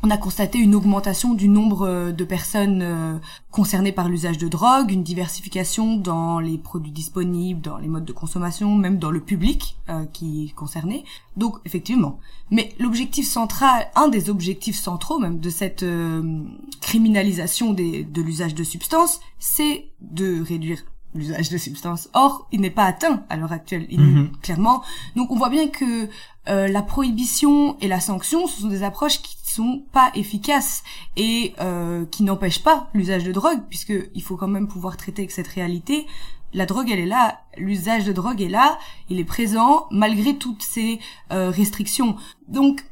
on 0.06 0.12
a 0.12 0.18
constaté 0.18 0.60
une 0.60 0.76
augmentation 0.76 1.34
du 1.34 1.48
nombre 1.48 1.88
euh, 1.88 2.12
de 2.12 2.24
personnes 2.24 2.82
euh, 2.84 3.18
concernées 3.50 3.92
par 3.92 4.08
l'usage 4.08 4.38
de 4.38 4.48
drogue, 4.48 4.92
une 4.92 5.02
diversification 5.02 5.98
dans 5.98 6.40
les 6.40 6.60
produits 6.60 6.92
disponibles, 6.92 7.62
dans 7.62 7.78
les 7.78 7.88
modes 7.88 8.06
de 8.06 8.14
consommation, 8.14 8.76
même 8.76 9.00
dans 9.00 9.10
le 9.10 9.20
public 9.20 9.78
euh, 9.90 10.06
qui 10.14 10.46
est 10.46 10.54
concerné. 10.54 11.06
Donc 11.38 11.58
effectivement. 11.66 12.20
Mais 12.52 12.76
l'objectif 12.78 13.28
central, 13.28 13.88
un 13.96 14.08
des 14.08 14.30
objectifs 14.30 14.78
centraux 14.78 15.18
même 15.18 15.40
de 15.40 15.50
cette 15.50 15.82
euh, 15.82 16.44
criminalisation 16.82 17.74
des, 17.74 18.04
de 18.04 18.22
l'usage 18.22 18.54
de 18.54 18.64
substances, 18.64 19.22
c'est 19.40 19.88
de 20.02 20.40
réduire 20.44 20.84
l'usage 21.16 21.50
de 21.50 21.58
substances. 21.58 22.10
Or, 22.14 22.48
il 22.52 22.62
n'est 22.62 22.70
pas 22.70 22.86
atteint 22.86 23.24
à 23.30 23.38
l'heure 23.38 23.54
actuelle, 23.54 23.88
il 23.90 24.02
Mhm. 24.02 24.32
clairement. 24.42 24.84
Donc 25.16 25.32
on 25.32 25.36
voit 25.36 25.50
bien 25.50 25.68
que 25.68 26.10
euh, 26.48 26.68
la 26.68 26.82
prohibition 26.84 27.78
et 27.80 27.88
la 27.88 28.00
sanction, 28.00 28.48
ce 28.48 28.62
sont 28.62 28.68
des 28.68 28.84
approches 28.84 29.22
qui 29.22 29.36
sont 29.56 29.84
pas 29.92 30.12
efficaces 30.16 30.84
et 31.16 31.54
euh, 31.60 32.06
qui 32.06 32.24
n'empêchent 32.24 32.64
pas 32.64 32.90
l'usage 32.94 33.24
de 33.24 33.32
drogue, 33.32 33.62
puisque 33.70 33.94
il 34.14 34.22
faut 34.22 34.36
quand 34.36 34.48
même 34.48 34.68
pouvoir 34.68 34.98
traiter 34.98 35.22
avec 35.22 35.32
cette 35.32 35.48
réalité. 35.48 36.06
La 36.54 36.66
drogue, 36.66 36.90
elle 36.90 37.00
est 37.00 37.06
là, 37.06 37.42
l'usage 37.58 38.06
de 38.06 38.14
drogue 38.14 38.42
est 38.42 38.50
là, 38.50 38.78
il 39.10 39.20
est 39.20 39.26
présent 39.26 39.88
malgré 39.92 40.36
toutes 40.36 40.62
ces 40.62 41.00
euh, 41.32 41.50
restrictions. 41.50 42.16
Donc, 42.48 42.84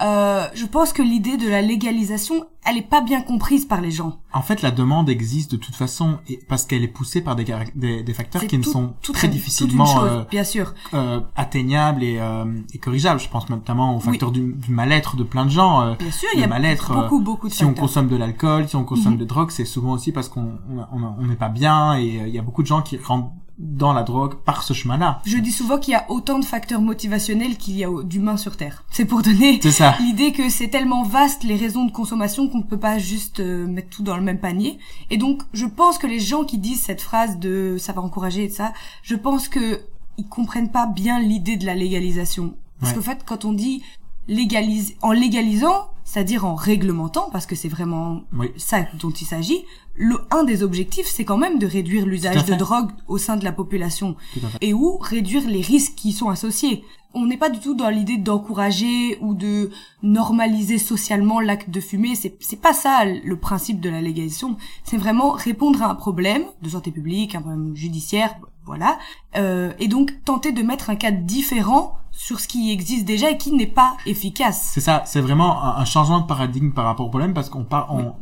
euh, 0.00 0.46
je 0.54 0.66
pense 0.66 0.92
que 0.92 1.02
l'idée 1.02 1.36
de 1.36 1.48
la 1.48 1.60
légalisation, 1.62 2.44
elle 2.64 2.76
est 2.76 2.82
pas 2.88 3.00
bien 3.00 3.20
comprise 3.22 3.64
par 3.64 3.80
les 3.80 3.90
gens. 3.90 4.18
En 4.32 4.42
fait, 4.42 4.62
la 4.62 4.70
demande 4.70 5.08
existe 5.08 5.50
de 5.52 5.56
toute 5.56 5.74
façon 5.74 6.18
et 6.28 6.38
parce 6.48 6.64
qu'elle 6.66 6.84
est 6.84 6.88
poussée 6.88 7.20
par 7.20 7.34
des, 7.36 7.44
des, 7.74 8.02
des 8.02 8.12
facteurs 8.14 8.46
qui 8.46 8.58
ne 8.58 8.62
sont 8.62 8.94
très 9.12 9.26
une- 9.26 9.32
difficilement 9.32 9.86
chose, 9.86 10.08
euh, 10.10 10.24
bien 10.30 10.44
sûr. 10.44 10.74
euh, 10.94 11.20
atteignables 11.34 12.02
et, 12.02 12.18
euh, 12.18 12.44
et 12.74 12.78
corrigeables. 12.78 13.20
Je 13.20 13.28
pense 13.28 13.48
notamment 13.48 13.96
au 13.96 14.00
facteur 14.00 14.30
du, 14.30 14.52
du 14.52 14.70
mal-être 14.70 15.16
de 15.16 15.24
plein 15.24 15.44
de 15.46 15.50
gens. 15.50 15.80
euh, 15.82 15.94
Bien 15.98 16.10
sûr, 16.10 16.28
il 16.34 16.40
y 16.40 16.44
a 16.44 16.46
mal-être, 16.46 16.92
beaucoup, 16.94 17.20
beaucoup 17.20 17.48
de 17.48 17.52
si 17.52 17.64
on 17.64 17.68
facteurs. 17.68 17.82
consomme 17.86 18.08
de 18.08 18.16
l'alcool, 18.16 18.68
si 18.68 18.76
on 18.76 18.84
consomme 18.84 19.14
Mhm. 19.14 19.18
de 19.20 19.24
drogue, 19.24 19.50
c'est 19.50 19.64
souvent 19.64 19.92
aussi 19.92 20.12
parce 20.12 20.28
qu'on 20.28 20.58
on 20.92 21.26
n'est 21.26 21.36
pas 21.36 21.48
bien 21.48 21.98
et 21.98 22.22
il 22.26 22.34
y 22.34 22.38
a 22.38 22.42
beaucoup 22.42 22.62
de 22.62 22.68
gens 22.68 22.82
qui 22.82 22.98
rentrent 22.98 23.30
dans 23.58 23.92
la 23.92 24.04
drogue 24.04 24.36
par 24.36 24.62
ce 24.62 24.72
chemin-là. 24.72 25.20
Je 25.26 25.36
dis 25.38 25.50
souvent 25.50 25.78
qu'il 25.78 25.92
y 25.92 25.96
a 25.96 26.08
autant 26.10 26.38
de 26.38 26.44
facteurs 26.44 26.80
motivationnels 26.80 27.56
qu'il 27.56 27.76
y 27.76 27.84
a 27.84 27.88
d'humains 28.04 28.36
sur 28.36 28.56
Terre. 28.56 28.84
C'est 28.90 29.04
pour 29.04 29.20
donner 29.22 29.60
l'idée 30.00 30.32
que 30.32 30.48
c'est 30.48 30.68
tellement 30.68 31.02
vaste 31.02 31.42
les 31.42 31.56
raisons 31.56 31.84
de 31.84 31.90
consommation 31.90 32.48
qu'on 32.48 32.58
ne 32.58 32.62
peut 32.62 32.78
pas 32.78 32.98
juste 32.98 33.40
euh, 33.40 33.66
mettre 33.66 33.88
tout 33.90 34.02
dans 34.04 34.16
le 34.16 34.22
même 34.22 34.38
panier. 34.38 34.78
Et 35.10 35.16
donc, 35.16 35.42
je 35.52 35.66
pense 35.66 35.98
que 35.98 36.06
les 36.06 36.20
gens 36.20 36.44
qui 36.44 36.58
disent 36.58 36.80
cette 36.82 37.00
phrase 37.00 37.38
de 37.38 37.76
ça 37.78 37.92
va 37.92 38.00
encourager 38.00 38.44
et 38.44 38.48
de 38.48 38.52
ça, 38.52 38.72
je 39.02 39.16
pense 39.16 39.48
que 39.48 39.80
ils 40.18 40.28
comprennent 40.28 40.70
pas 40.70 40.86
bien 40.86 41.18
l'idée 41.20 41.56
de 41.56 41.66
la 41.66 41.74
légalisation. 41.74 42.54
Parce 42.80 42.92
Ouais. 42.92 42.98
qu'en 42.98 43.04
fait, 43.04 43.24
quand 43.26 43.44
on 43.44 43.52
dit 43.52 43.82
légalise, 44.28 44.94
en 45.02 45.12
légalisant, 45.12 45.88
c'est-à-dire 46.10 46.46
en 46.46 46.54
réglementant, 46.54 47.28
parce 47.30 47.44
que 47.44 47.54
c'est 47.54 47.68
vraiment 47.68 48.22
Oui. 48.32 48.48
ça 48.56 48.86
dont 48.98 49.10
il 49.10 49.26
s'agit, 49.26 49.66
le, 49.94 50.16
un 50.30 50.42
des 50.42 50.62
objectifs, 50.62 51.06
c'est 51.06 51.26
quand 51.26 51.36
même 51.36 51.58
de 51.58 51.66
réduire 51.66 52.06
l'usage 52.06 52.46
de 52.46 52.54
drogue 52.54 52.90
au 53.08 53.18
sein 53.18 53.36
de 53.36 53.44
la 53.44 53.52
population 53.52 54.16
et 54.62 54.72
ou 54.72 54.96
réduire 54.98 55.46
les 55.46 55.60
risques 55.60 55.94
qui 55.96 56.08
y 56.08 56.12
sont 56.12 56.30
associés. 56.30 56.82
On 57.12 57.26
n'est 57.26 57.36
pas 57.36 57.50
du 57.50 57.58
tout 57.60 57.74
dans 57.74 57.90
l'idée 57.90 58.16
d'encourager 58.16 59.18
ou 59.20 59.34
de 59.34 59.70
normaliser 60.02 60.78
socialement 60.78 61.40
l'acte 61.40 61.68
de 61.68 61.80
fumer. 61.80 62.14
C'est 62.14 62.36
c'est 62.40 62.60
pas 62.60 62.72
ça 62.72 63.04
le 63.04 63.36
principe 63.36 63.80
de 63.80 63.90
la 63.90 64.00
légalisation. 64.00 64.56
C'est 64.84 64.96
vraiment 64.98 65.32
répondre 65.32 65.82
à 65.82 65.90
un 65.90 65.94
problème 65.94 66.44
de 66.62 66.70
santé 66.70 66.90
publique, 66.90 67.34
un 67.34 67.42
problème 67.42 67.76
judiciaire, 67.76 68.34
voilà. 68.64 68.98
Euh, 69.36 69.72
et 69.78 69.88
donc 69.88 70.12
tenter 70.24 70.52
de 70.52 70.62
mettre 70.62 70.88
un 70.90 70.96
cadre 70.96 71.20
différent 71.22 71.96
sur 72.18 72.40
ce 72.40 72.48
qui 72.48 72.72
existe 72.72 73.04
déjà 73.04 73.30
et 73.30 73.38
qui 73.38 73.52
n'est 73.52 73.68
pas 73.68 73.96
efficace. 74.04 74.70
C'est 74.74 74.80
ça, 74.80 75.04
c'est 75.06 75.20
vraiment 75.20 75.62
un, 75.62 75.76
un 75.76 75.84
changement 75.84 76.18
de 76.18 76.26
paradigme 76.26 76.72
par 76.72 76.84
rapport 76.84 77.06
au 77.06 77.10
problème 77.10 77.32
parce 77.32 77.48
qu'on 77.48 77.64
part, 77.64 77.94
on, 77.94 78.16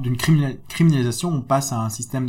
d'une 0.00 0.16
criminalisation, 0.16 1.30
on 1.30 1.40
passe 1.40 1.72
à 1.72 1.80
un 1.80 1.88
système 1.88 2.28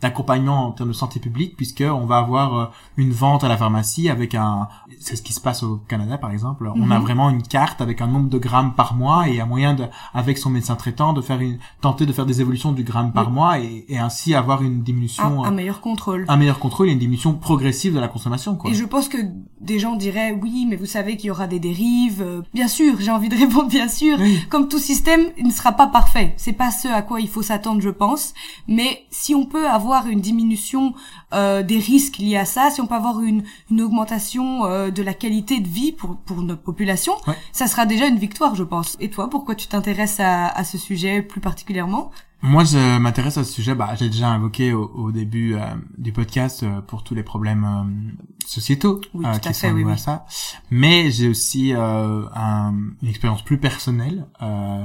d'accompagnement 0.00 0.66
en 0.66 0.72
termes 0.72 0.90
de 0.90 0.94
santé 0.94 1.20
publique, 1.20 1.56
puisque 1.56 1.84
on 1.86 2.06
va 2.06 2.18
avoir 2.18 2.58
euh, 2.58 2.66
une 2.96 3.12
vente 3.12 3.44
à 3.44 3.48
la 3.48 3.56
pharmacie 3.56 4.08
avec 4.08 4.34
un, 4.34 4.68
c'est 5.00 5.16
ce 5.16 5.22
qui 5.22 5.32
se 5.32 5.40
passe 5.40 5.62
au 5.62 5.76
Canada 5.88 6.18
par 6.18 6.30
exemple. 6.30 6.70
On 6.74 6.90
a 6.90 6.98
mhm. 6.98 7.04
vraiment 7.04 7.30
une 7.30 7.42
carte 7.42 7.80
avec 7.80 8.00
un 8.00 8.06
nombre 8.06 8.28
de 8.28 8.38
grammes 8.38 8.74
par 8.74 8.94
mois 8.94 9.28
et 9.28 9.40
un 9.40 9.46
moyen 9.46 9.74
de, 9.74 9.84
avec 10.14 10.38
son 10.38 10.50
médecin 10.50 10.76
traitant, 10.76 11.12
de 11.12 11.20
faire 11.20 11.40
une, 11.40 11.58
tenter 11.80 12.06
de 12.06 12.12
faire 12.12 12.26
des 12.26 12.40
évolutions 12.40 12.72
du 12.72 12.84
gramme 12.84 13.12
par 13.12 13.30
mois 13.30 13.58
et, 13.58 13.84
et, 13.88 13.98
ainsi 13.98 14.34
avoir 14.34 14.62
une 14.62 14.82
diminution, 14.82 15.44
un, 15.44 15.48
un, 15.48 15.50
meilleur 15.50 15.80
contrôle, 15.80 16.24
un 16.28 16.36
meilleur 16.36 16.58
contrôle 16.58 16.88
et 16.88 16.92
une 16.92 16.98
diminution 16.98 17.34
progressive 17.34 17.94
de 17.94 18.00
la 18.00 18.08
consommation. 18.08 18.56
Quoi. 18.56 18.70
Et 18.70 18.74
je 18.74 18.84
pense 18.84 19.08
que 19.08 19.18
des 19.60 19.78
gens 19.78 19.96
diraient 19.96 20.32
oui, 20.32 20.66
mais 20.68 20.76
vous 20.76 20.86
savez 20.86 21.16
qu'il 21.16 21.28
y 21.28 21.30
aura 21.30 21.46
des 21.46 21.60
dérives. 21.60 22.22
Euh, 22.22 22.42
bien 22.54 22.68
sûr, 22.68 22.94
j'ai 22.98 23.10
envie 23.10 23.28
de 23.28 23.36
répondre 23.36 23.68
bien 23.68 23.88
sûr. 23.88 24.18
Comme 24.48 24.68
tout 24.68 24.78
système, 24.78 25.22
il 25.36 25.46
ne 25.46 25.52
sera 25.52 25.72
pas 25.72 25.86
parfait. 25.86 26.34
C'est 26.36 26.52
pas 26.52 26.70
ce 26.70 26.88
à 26.92 27.02
quoi 27.02 27.20
il 27.20 27.28
faut 27.28 27.42
s'attendre, 27.42 27.80
je 27.80 27.90
pense. 27.90 28.34
Mais 28.68 29.04
si 29.10 29.34
on 29.34 29.46
peut 29.46 29.68
avoir 29.68 30.06
une 30.06 30.20
diminution 30.20 30.94
euh, 31.32 31.62
des 31.62 31.78
risques 31.78 32.18
liés 32.18 32.36
à 32.36 32.44
ça, 32.44 32.70
si 32.70 32.80
on 32.80 32.86
peut 32.86 32.94
avoir 32.94 33.20
une, 33.20 33.42
une 33.70 33.82
augmentation 33.82 34.64
euh, 34.66 34.90
de 34.90 35.02
la 35.02 35.14
qualité 35.14 35.60
de 35.60 35.68
vie 35.68 35.92
pour, 35.92 36.16
pour 36.16 36.42
notre 36.42 36.62
population, 36.62 37.14
ça 37.52 37.66
sera 37.66 37.86
déjà 37.86 38.06
une 38.06 38.18
victoire, 38.18 38.54
je 38.54 38.64
pense. 38.64 38.96
Et 39.00 39.10
toi, 39.10 39.30
pourquoi 39.30 39.54
tu 39.54 39.66
t'intéresses 39.66 40.20
à, 40.20 40.48
à 40.48 40.64
ce 40.64 40.78
sujet 40.78 41.22
plus 41.22 41.40
particulièrement? 41.40 42.10
Moi, 42.42 42.64
je 42.64 42.98
m'intéresse 42.98 43.36
à 43.36 43.44
ce 43.44 43.52
sujet. 43.52 43.74
Bah, 43.74 43.94
j'ai 43.96 44.08
déjà 44.08 44.30
invoqué 44.30 44.72
au, 44.72 45.12
début 45.12 45.54
euh, 45.54 45.60
du 45.98 46.12
podcast 46.12 46.62
euh, 46.62 46.80
pour 46.80 47.04
tous 47.04 47.14
les 47.14 47.22
problèmes 47.22 47.64
euh, 47.64 48.46
sociétaux 48.46 48.96
qui 48.96 49.54
sont 49.54 49.74
liés 49.74 49.90
à 49.90 49.96
ça. 49.98 50.24
Mais 50.70 51.10
j'ai 51.10 51.28
aussi 51.28 51.72
un, 51.74 52.74
une 53.02 53.08
expérience 53.08 53.42
plus 53.42 53.58
personnelle. 53.58 54.26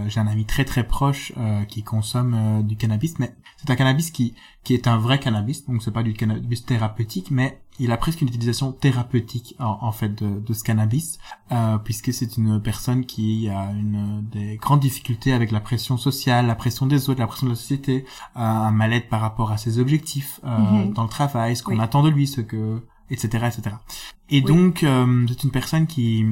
j'ai 0.07 0.19
un 0.19 0.27
ami 0.27 0.45
très 0.45 0.65
très 0.65 0.85
proche 0.85 1.31
qui 1.69 1.83
consomme 1.83 2.61
du 2.63 2.75
cannabis, 2.75 3.17
mais 3.19 3.33
c'est 3.57 3.69
un 3.71 3.75
cannabis 3.75 4.11
qui 4.11 4.35
qui 4.65 4.73
est 4.73 4.87
un 4.87 4.97
vrai 4.97 5.19
cannabis, 5.19 5.65
donc 5.65 5.81
c'est 5.81 5.91
pas 5.91 6.03
du 6.03 6.13
cannabis 6.13 6.65
thérapeutique, 6.65 7.31
mais 7.31 7.61
il 7.79 7.91
a 7.91 7.97
presque 7.97 8.21
une 8.21 8.27
utilisation 8.27 8.73
thérapeutique 8.73 9.55
en, 9.59 9.91
fait 9.93 10.09
de, 10.09 10.39
de, 10.39 10.53
ce 10.53 10.63
cannabis, 10.63 11.19
euh, 11.51 11.77
puisque 11.77 12.13
c'est 12.13 12.35
une 12.35 12.61
personne 12.61 13.05
qui 13.05 13.47
a 13.47 13.71
une 13.71 14.25
des 14.31 14.57
grandes 14.57 14.81
difficultés 14.81 15.31
avec 15.31 15.51
la 15.51 15.61
pression 15.61 15.97
sociale, 15.97 16.47
la 16.47 16.55
pression 16.55 16.85
des 16.85 17.09
autres, 17.09 17.21
la 17.21 17.27
pression 17.27 17.47
de 17.47 17.51
la 17.51 17.57
société, 17.57 18.05
euh, 18.35 18.39
un 18.39 18.71
mal-être 18.71 19.07
par 19.07 19.21
rapport 19.21 19.51
à 19.51 19.57
ses 19.57 19.79
objectifs 19.79 20.41
euh, 20.43 20.57
mhm. 20.57 20.93
dans 20.93 21.03
le 21.03 21.09
travail, 21.09 21.55
ce 21.55 21.63
qu'on 21.63 21.79
attend 21.79 22.03
de 22.03 22.09
lui, 22.09 22.27
ce 22.27 22.41
que 22.41 22.81
etc 23.11 23.45
etc 23.45 23.75
et 24.29 24.41
donc 24.41 24.83
euh, 24.83 25.25
c'est 25.27 25.43
une 25.43 25.51
personne 25.51 25.87
qui 25.87 26.25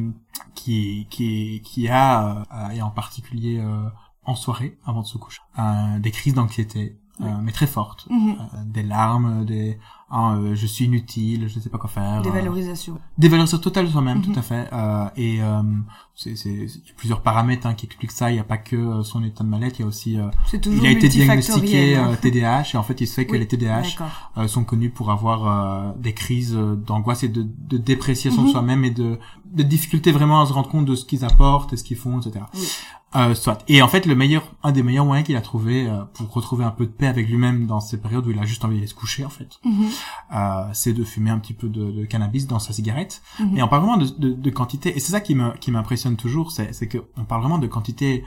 qui 0.56 1.08
qui 1.10 1.62
qui 1.64 1.88
a 1.88 2.46
euh, 2.52 2.70
et 2.70 2.82
en 2.82 2.90
particulier 2.90 3.60
euh, 3.60 3.88
en 4.24 4.36
soirée 4.36 4.78
avant 4.86 5.02
de 5.02 5.06
se 5.06 5.18
coucher 5.18 5.42
des 6.00 6.12
crises 6.12 6.34
d'anxiété 6.34 6.98
euh, 7.22 7.26
mais 7.44 7.52
très 7.52 7.68
fortes. 7.68 8.08
Mhm. 8.10 8.36
Euh, 8.40 8.58
des 8.66 8.82
larmes, 8.82 9.46
des 9.46 9.78
ah, 10.10 10.36
euh, 10.36 10.56
je 10.56 10.66
suis 10.68 10.86
inutile, 10.86 11.48
je 11.48 11.56
ne 11.56 11.62
sais 11.62 11.70
pas 11.70 11.78
quoi 11.78 11.90
faire. 11.90 12.22
Des 12.22 12.30
valorisations. 12.30 13.00
Des 13.18 13.28
valorisations 13.28 13.60
totales 13.60 13.86
de 13.86 13.92
soi-même, 13.92 14.22
tout 14.22 14.32
mhm. 14.32 14.38
à 14.38 14.42
fait. 14.42 14.70
et 15.16 15.40
c'est 16.16 16.36
c'est 16.36 16.68
plusieurs 16.98 17.22
paramètres 17.22 17.68
hein, 17.68 17.74
qui 17.76 17.86
expliquent 17.86 18.12
ça. 18.12 18.32
Il 18.32 18.34
n'y 18.34 18.40
a 18.40 18.44
pas 18.44 18.58
que 18.58 19.02
son 19.04 19.24
état 19.24 19.44
de 19.44 19.50
mal-être, 19.50 19.80
il 19.80 19.82
y 19.84 19.86
a 19.86 19.88
aussi 19.88 20.18
il 20.54 20.86
a 20.86 20.90
été 20.90 21.08
diagnostiqué 21.08 22.00
TDAH 22.22 22.64
et 22.74 22.78
en 22.78 22.84
fait 22.84 23.00
il 23.02 23.08
se 23.08 23.14
fait 23.14 23.26
que 23.26 23.36
les 23.36 23.48
TDAH 23.48 24.48
sont 24.48 24.64
connus 24.64 24.90
pour 24.90 25.12
avoir 25.12 25.96
des 25.96 26.14
crises 26.14 26.56
d'angoisse 26.56 27.24
et 27.24 27.30
de, 27.30 27.44
de 27.44 27.78
dépression 27.78 28.36
de 28.36 28.42
mhm. 28.42 28.48
soi-même 28.50 28.86
et 28.86 28.92
de 28.92 29.20
de 29.54 29.64
difficultés 29.64 30.12
vraiment 30.12 30.42
à 30.42 30.46
se 30.46 30.54
rendre 30.54 30.70
compte 30.70 30.86
de 30.86 30.96
ce 30.96 31.06
qu'ils 31.06 31.24
apportent 31.24 31.74
et 31.74 31.78
ce 31.78 31.84
qu'ils 31.84 31.98
font, 31.98 32.20
etc. 32.20 32.46
Oui. 32.54 32.68
Euh, 33.16 33.36
soit. 33.36 33.64
Et 33.68 33.82
en 33.84 33.88
fait, 33.88 34.08
le 34.08 34.16
meilleur, 34.16 34.44
un 34.64 34.72
des 34.72 34.82
meilleurs 34.82 35.06
moyens 35.06 35.26
qu'il 35.26 35.36
a 35.36 35.42
trouvé 35.42 35.88
euh, 35.88 36.02
pour 36.14 36.32
retrouver 36.34 36.66
un 36.66 36.72
peu 36.72 36.88
de 36.88 36.92
paix 36.92 37.06
avec 37.06 37.28
lui-même 37.28 37.68
dans 37.68 37.80
ces 37.80 37.98
périodes 37.98 38.26
où 38.26 38.32
il 38.32 38.40
a 38.40 38.46
juste 38.46 38.66
envie 38.66 38.82
de 38.82 38.86
se 38.88 38.96
coucher, 38.96 39.24
en 39.24 39.30
fait, 39.30 39.60
mhm. 39.64 39.86
euh, 40.36 40.64
c'est 40.74 40.94
de 40.94 41.04
fumer 41.04 41.30
un 41.30 41.38
petit 41.38 41.54
peu 41.54 41.70
de, 41.70 41.92
de 41.92 42.06
cannabis 42.06 42.48
dans 42.48 42.58
sa 42.58 42.74
cigarette. 42.74 43.22
Mhm. 43.40 43.58
Et 43.58 43.64
on 43.64 43.68
parle 43.68 43.84
vraiment 43.84 43.98
de, 43.98 44.08
de, 44.18 44.34
de 44.34 44.50
quantité. 44.50 44.96
Et 44.96 45.00
c'est 45.00 45.12
ça 45.12 45.22
qui 45.22 45.36
me 45.36 45.52
qui 45.58 45.70
m'impressionne 45.70 46.16
toujours, 46.16 46.52
c'est 46.52 46.74
c'est 46.74 46.88
que 46.88 46.98
on 47.16 47.26
parle 47.26 47.42
vraiment 47.42 47.60
de 47.60 47.68
quantité 47.68 48.24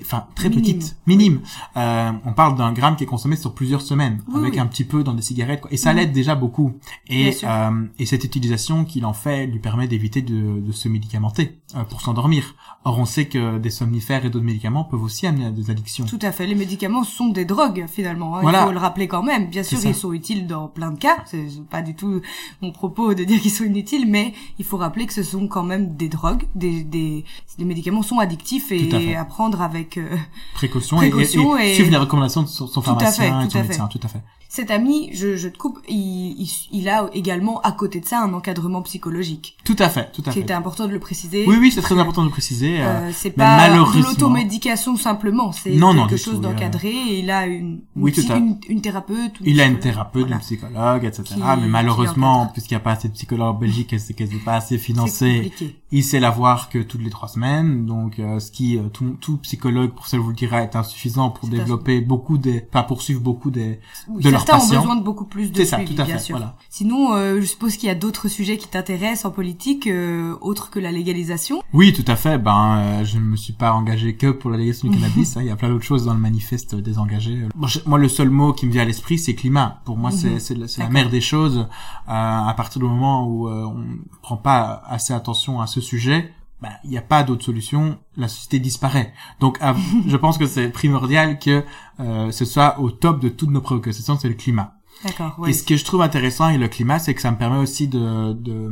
enfin 0.00 0.26
très 0.34 0.50
petite, 0.50 0.96
minime. 1.06 1.40
Euh, 1.76 2.12
on 2.24 2.32
parle 2.32 2.56
d'un 2.56 2.72
gramme 2.72 2.96
qui 2.96 3.04
est 3.04 3.06
consommé 3.06 3.36
sur 3.36 3.54
plusieurs 3.54 3.82
semaines, 3.82 4.22
avec 4.34 4.58
un 4.58 4.66
petit 4.66 4.84
peu 4.84 5.02
dans 5.02 5.14
des 5.14 5.22
cigarettes, 5.22 5.62
quoi. 5.62 5.72
et 5.72 5.76
ça 5.76 5.92
l'aide 5.92 6.12
déjà 6.12 6.34
beaucoup. 6.34 6.72
Et, 7.08 7.36
euh, 7.44 7.86
et 7.98 8.06
cette 8.06 8.24
utilisation 8.24 8.84
qu'il 8.84 9.06
en 9.06 9.12
fait 9.12 9.46
lui 9.46 9.58
permet 9.58 9.88
d'éviter 9.88 10.22
de, 10.22 10.60
de 10.60 10.72
se 10.72 10.88
médicamenter 10.88 11.60
euh, 11.76 11.84
pour 11.84 12.00
s'endormir. 12.00 12.54
Or, 12.84 12.98
on 12.98 13.04
sait 13.04 13.26
que 13.26 13.58
des 13.58 13.70
somnifères 13.70 14.24
et 14.24 14.30
d'autres 14.30 14.44
médicaments 14.44 14.84
peuvent 14.84 15.02
aussi 15.02 15.26
amener 15.26 15.46
à 15.46 15.50
des 15.50 15.70
addictions. 15.70 16.06
Tout 16.06 16.18
à 16.22 16.32
fait. 16.32 16.46
Les 16.46 16.54
médicaments 16.54 17.04
sont 17.04 17.28
des 17.28 17.44
drogues 17.44 17.84
finalement. 17.88 18.36
Hein. 18.36 18.42
Il 18.44 18.56
faut 18.56 18.72
le 18.72 18.78
rappeler 18.78 19.06
quand 19.06 19.22
même. 19.22 19.48
Bien 19.48 19.62
sûr, 19.62 19.78
ils 19.84 19.94
sont 19.94 20.12
utiles 20.12 20.46
dans 20.46 20.68
plein 20.68 20.90
de 20.90 20.98
cas. 20.98 21.16
C'est 21.26 21.46
pas 21.68 21.82
du 21.82 21.94
tout 21.94 22.20
mon 22.62 22.72
propos 22.72 23.14
de 23.14 23.24
dire 23.24 23.40
qu'ils 23.40 23.50
sont 23.50 23.64
inutiles, 23.64 24.06
mais 24.08 24.32
il 24.58 24.64
faut 24.64 24.78
rappeler 24.78 25.06
que 25.06 25.12
ce 25.12 25.22
sont 25.22 25.46
quand 25.46 25.62
même 25.62 25.94
des 25.94 26.08
drogues. 26.08 26.44
Des, 26.54 26.82
des, 26.82 27.24
les 27.58 27.64
médicaments 27.64 28.02
sont 28.02 28.18
addictifs 28.18 28.72
et 28.72 29.14
à, 29.14 29.24
prendre 29.24 29.59
avec 29.62 29.98
euh, 29.98 30.16
précaution, 30.54 31.02
et, 31.02 31.24
suivre 31.24 31.90
les 31.90 31.96
recommandations 31.96 32.42
de 32.42 32.48
son, 32.48 32.68
pharmacien 32.82 33.42
et 33.42 33.50
son 33.50 33.58
médecin. 33.62 33.86
Tout 33.88 34.00
à 34.02 34.08
fait 34.08 34.20
cet 34.52 34.72
ami, 34.72 35.10
je, 35.12 35.36
je 35.36 35.46
te 35.46 35.56
coupe, 35.56 35.78
il, 35.88 36.44
il, 36.72 36.88
a 36.88 37.08
également 37.14 37.60
à 37.60 37.70
côté 37.70 38.00
de 38.00 38.04
ça 38.04 38.20
un 38.20 38.34
encadrement 38.34 38.82
psychologique. 38.82 39.56
Tout 39.62 39.76
à 39.78 39.88
fait, 39.88 40.10
tout 40.12 40.22
à 40.26 40.32
fait. 40.32 40.40
C'était 40.40 40.54
important 40.54 40.88
de 40.88 40.92
le 40.92 40.98
préciser. 40.98 41.44
Oui, 41.46 41.56
oui, 41.60 41.70
c'est 41.70 41.82
très 41.82 41.96
important 41.96 42.22
de 42.22 42.26
le 42.26 42.32
préciser. 42.32 42.80
Euh, 42.80 42.84
euh 42.84 43.10
c'est 43.14 43.30
pas 43.30 43.70
de 43.70 44.02
l'automédication 44.02 44.96
simplement, 44.96 45.52
c'est 45.52 45.70
quelque 45.70 46.16
chose 46.16 46.40
d'encadré. 46.40 46.90
il 46.90 47.30
a 47.30 47.46
une, 47.46 47.82
oui, 47.94 48.12
une, 48.12 48.58
une, 48.68 48.80
thérapeute. 48.80 49.34
il 49.44 49.60
a 49.60 49.66
une 49.66 49.78
thérapeute, 49.78 50.28
une 50.28 50.38
psychologue, 50.40 51.04
etc. 51.04 51.22
mais 51.60 51.68
malheureusement, 51.68 52.48
puisqu'il 52.52 52.74
n'y 52.74 52.80
a 52.80 52.84
pas 52.84 52.92
assez 52.92 53.06
de 53.06 53.14
psychologues 53.14 53.54
en 53.54 53.58
Belgique 53.58 53.92
et 53.92 54.00
c'est 54.00 54.14
qu'elle 54.14 54.30
n'est 54.30 54.38
pas 54.38 54.54
assez 54.54 54.78
financée, 54.78 55.52
il 55.92 56.02
sait 56.02 56.18
la 56.18 56.30
voir 56.30 56.70
que 56.70 56.78
toutes 56.78 57.02
les 57.02 57.10
trois 57.10 57.28
semaines. 57.28 57.86
Donc, 57.86 58.18
euh, 58.18 58.40
ce 58.40 58.50
qui, 58.50 58.78
euh, 58.78 58.88
tout, 58.92 59.16
tout, 59.20 59.36
psychologue, 59.38 59.90
pour 59.90 60.08
ça 60.08 60.16
je 60.16 60.22
vous 60.22 60.30
le 60.30 60.36
dirai, 60.36 60.64
est 60.64 60.74
insuffisant 60.74 61.30
pour 61.30 61.48
développer 61.48 62.00
beaucoup 62.00 62.36
des, 62.36 62.60
pas 62.60 62.82
poursuivre 62.82 63.20
beaucoup 63.20 63.50
des, 63.50 63.78
de 64.08 64.39
certains 64.46 64.64
ont 64.64 64.68
besoin 64.68 64.96
de 64.96 65.02
beaucoup 65.02 65.24
plus 65.24 65.52
de 65.52 65.64
suivi, 65.64 65.94
bien 65.94 66.18
sûr. 66.18 66.40
Sinon, 66.68 67.14
euh, 67.14 67.40
je 67.40 67.46
suppose 67.46 67.76
qu'il 67.76 67.88
y 67.88 67.92
a 67.92 67.94
d'autres 67.94 68.28
sujets 68.28 68.56
qui 68.56 68.68
t'intéressent 68.68 69.26
en 69.26 69.30
politique, 69.30 69.86
euh, 69.86 70.36
autres 70.40 70.70
que 70.70 70.78
la 70.78 70.92
légalisation. 70.92 71.62
Oui, 71.72 71.92
tout 71.92 72.04
à 72.06 72.16
fait. 72.16 72.38
Ben, 72.38 72.78
euh, 72.78 73.04
je 73.04 73.18
ne 73.18 73.24
me 73.24 73.36
suis 73.36 73.52
pas 73.52 73.72
engagé 73.72 74.14
que 74.14 74.30
pour 74.30 74.50
la 74.50 74.56
légalisation 74.56 74.88
du 74.88 74.98
cannabis. 74.98 75.20
Hein. 75.36 75.42
Il 75.42 75.46
y 75.46 75.50
a 75.50 75.56
plein 75.56 75.68
d'autres 75.68 75.84
choses 75.84 76.06
dans 76.06 76.14
le 76.14 76.18
manifeste 76.18 76.74
désengagé. 76.74 77.46
Moi, 77.86 77.98
le 77.98 78.08
seul 78.08 78.30
mot 78.30 78.52
qui 78.52 78.66
me 78.66 78.72
vient 78.72 78.82
à 78.82 78.84
l'esprit, 78.84 79.18
c'est 79.18 79.34
climat. 79.34 79.80
Pour 79.84 79.96
moi, 79.96 80.10
c'est 80.10 80.50
mhm. 80.50 80.66
la 80.78 80.88
mère 80.88 81.08
des 81.08 81.20
choses. 81.20 81.68
à 82.08 82.52
partir 82.56 82.80
du 82.80 82.86
moment 82.86 83.26
où 83.28 83.48
on 83.48 83.74
ne 83.78 83.96
prend 84.22 84.36
pas 84.36 84.82
assez 84.88 85.12
attention 85.12 85.60
à 85.60 85.66
ce 85.66 85.80
sujet, 85.80 86.32
bah, 86.60 86.70
il 86.84 86.90
n'y 86.90 86.98
a 86.98 87.02
pas 87.02 87.22
d'autre 87.22 87.44
solution, 87.44 87.98
la 88.16 88.28
société 88.28 88.58
disparaît. 88.58 89.12
Donc, 89.40 89.58
je 90.06 90.16
pense 90.16 90.38
que 90.38 90.46
c'est 90.46 90.68
primordial 90.68 91.38
que 91.38 91.64
euh, 92.00 92.30
ce 92.30 92.44
soit 92.44 92.78
au 92.78 92.90
top 92.90 93.20
de 93.20 93.28
toutes 93.28 93.50
nos 93.50 93.60
préoccupations, 93.60 94.18
c'est 94.18 94.28
le 94.28 94.34
climat. 94.34 94.74
D'accord. 95.04 95.48
Et 95.48 95.52
ce 95.52 95.62
que 95.62 95.76
je 95.76 95.84
trouve 95.84 96.02
intéressant 96.02 96.44
avec 96.44 96.60
le 96.60 96.68
climat, 96.68 96.98
c'est 96.98 97.14
que 97.14 97.22
ça 97.22 97.30
me 97.30 97.38
permet 97.38 97.56
aussi 97.56 97.88
de, 97.88 98.34
de, 98.34 98.70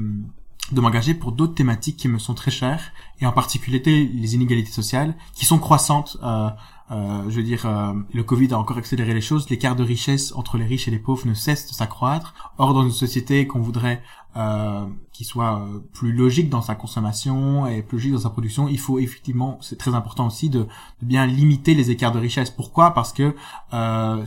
de 0.72 0.80
m'engager 0.80 1.14
pour 1.14 1.32
d'autres 1.32 1.54
thématiques 1.54 1.96
qui 1.96 2.08
me 2.08 2.18
sont 2.18 2.34
très 2.34 2.50
chères, 2.50 2.92
et 3.20 3.26
en 3.26 3.32
particulier 3.32 3.80
les 3.84 4.34
inégalités 4.34 4.72
sociales, 4.72 5.14
qui 5.34 5.46
sont 5.46 5.58
croissantes. 5.58 6.18
Euh, 6.22 6.50
euh, 6.90 7.24
je 7.28 7.36
veux 7.36 7.42
dire, 7.42 7.66
euh, 7.66 7.92
le 8.14 8.22
Covid 8.22 8.52
a 8.54 8.58
encore 8.58 8.78
accéléré 8.78 9.12
les 9.12 9.20
choses. 9.20 9.48
L'écart 9.50 9.76
de 9.76 9.82
richesse 9.82 10.32
entre 10.34 10.56
les 10.56 10.64
riches 10.64 10.88
et 10.88 10.90
les 10.90 10.98
pauvres 10.98 11.26
ne 11.26 11.34
cesse 11.34 11.66
de 11.66 11.74
s'accroître. 11.74 12.34
Or, 12.56 12.72
dans 12.72 12.82
une 12.82 12.92
société 12.92 13.46
qu'on 13.46 13.60
voudrait 13.60 14.02
euh, 14.36 14.86
qui 15.18 15.24
soit 15.24 15.58
euh, 15.58 15.80
plus 15.94 16.12
logique 16.12 16.48
dans 16.48 16.62
sa 16.62 16.76
consommation 16.76 17.66
et 17.66 17.82
plus 17.82 17.96
logique 17.96 18.12
dans 18.12 18.20
sa 18.20 18.30
production, 18.30 18.68
il 18.68 18.78
faut 18.78 19.00
effectivement, 19.00 19.58
c'est 19.60 19.76
très 19.76 19.96
important 19.96 20.28
aussi 20.28 20.48
de, 20.48 20.60
de, 20.60 20.66
bien 21.02 21.26
limiter 21.26 21.74
les 21.74 21.90
écarts 21.90 22.12
de 22.12 22.20
richesse. 22.20 22.50
Pourquoi? 22.50 22.94
Parce 22.94 23.12
que 23.12 23.34
euh, 23.72 24.24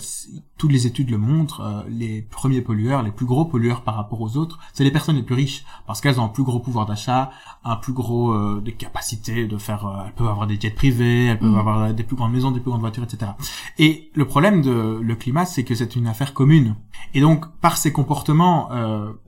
toutes 0.58 0.74
les 0.74 0.88
études 0.88 1.10
le 1.10 1.18
montrent, 1.18 1.62
euh, 1.62 1.84
les 1.88 2.22
premiers 2.22 2.60
pollueurs, 2.60 3.04
les 3.04 3.12
plus 3.12 3.26
gros 3.26 3.46
pollueurs 3.46 3.84
par 3.84 3.96
rapport 3.96 4.20
aux 4.20 4.36
autres, 4.36 4.60
c'est 4.74 4.84
les 4.84 4.92
personnes 4.92 5.16
les 5.16 5.24
plus 5.24 5.36
riches, 5.36 5.64
parce 5.88 6.02
qu'elles 6.02 6.20
ont 6.20 6.26
un 6.26 6.28
plus 6.28 6.44
gros 6.44 6.60
pouvoir 6.60 6.86
d'achat, 6.86 7.32
un 7.64 7.78
plus 7.78 7.94
gros 7.94 8.34
euh, 8.34 8.62
des 8.62 8.74
capacités 8.74 9.48
de 9.48 9.58
faire, 9.58 10.04
elles 10.06 10.14
peuvent 10.14 10.28
avoir 10.28 10.46
des 10.46 10.60
jets 10.60 10.72
privés, 10.72 11.28
elles 11.28 11.40
peuvent 11.40 11.52
mmh. 11.52 11.58
avoir 11.58 11.94
des 11.94 12.04
plus 12.04 12.18
grandes 12.18 12.34
maisons, 12.34 12.52
des 12.52 12.60
plus 12.60 12.70
grandes 12.70 12.82
voitures, 12.82 13.06
etc. 13.06 13.32
Et 13.80 14.12
le 14.14 14.26
problème 14.26 14.62
de 14.62 15.00
le 15.02 15.16
climat, 15.16 15.46
c'est 15.46 15.64
que 15.64 15.74
c'est 15.74 15.96
une 15.96 16.08
affaire 16.08 16.34
commune. 16.34 16.76
Et 17.14 17.22
donc, 17.22 17.48
par 17.62 17.78
ces 17.78 17.94
comportements 17.94 18.70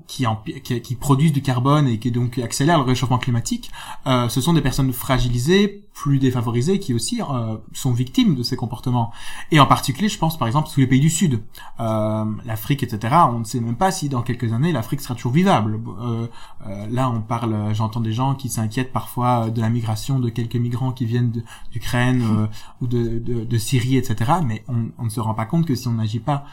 qui, 0.07 0.25
qui, 0.63 0.81
qui, 0.81 0.95
produisent 0.95 1.31
du 1.33 1.41
carbone 1.41 1.52
et 1.87 1.99
qui 1.99 2.11
donc 2.11 2.37
accélèrent 2.37 2.79
le 2.79 2.85
réchauffement 2.85 3.17
climatique, 3.17 3.71
euh, 4.07 4.29
ce 4.29 4.41
sont 4.41 4.53
des 4.53 4.61
personnes 4.61 4.93
fragilisées, 4.93 5.82
plus 5.93 6.19
défavorisées, 6.19 6.79
qui 6.79 6.93
aussi 6.93 7.21
euh, 7.21 7.57
sont 7.71 7.91
victimes 7.91 8.35
de 8.35 8.43
ces 8.43 8.55
comportements. 8.55 9.11
Et 9.51 9.59
en 9.59 9.65
particulier, 9.65 10.09
je 10.09 10.17
pense 10.17 10.37
par 10.37 10.47
exemple 10.47 10.69
tous 10.73 10.79
les 10.79 10.87
pays 10.87 10.99
du 10.99 11.09
Sud, 11.09 11.41
euh, 11.79 12.25
l'Afrique, 12.45 12.83
etc. 12.83 13.15
On 13.29 13.39
ne 13.39 13.43
sait 13.43 13.59
même 13.59 13.75
pas 13.75 13.91
si 13.91 14.09
dans 14.09 14.21
quelques 14.21 14.53
années 14.53 14.71
l'Afrique 14.71 15.01
sera 15.01 15.15
toujours 15.15 15.31
vivable. 15.31 15.79
Euh, 16.01 16.27
euh, 16.67 16.87
là, 16.89 17.09
on 17.09 17.21
parle, 17.21 17.73
j'entends 17.73 17.99
des 17.99 18.13
gens 18.13 18.35
qui 18.35 18.49
s'inquiètent 18.49 18.91
parfois 18.91 19.49
de 19.49 19.61
la 19.61 19.69
migration 19.69 20.19
de 20.19 20.29
quelques 20.29 20.55
migrants 20.55 20.91
qui 20.91 21.05
viennent 21.05 21.31
d'Ukraine 21.71 22.23
euh, 22.23 22.47
ou 22.81 22.87
de, 22.87 23.19
de, 23.19 23.43
de, 23.43 23.57
Syrie, 23.57 23.97
etc. 23.97 24.31
Mais 24.45 24.63
on, 24.67 24.89
on, 24.97 25.05
ne 25.05 25.09
se 25.09 25.19
rend 25.19 25.33
pas 25.33 25.45
compte 25.45 25.65
que 25.65 25.75
si 25.75 25.87
on 25.87 25.93
n'agit 25.93 26.19
pas 26.19 26.45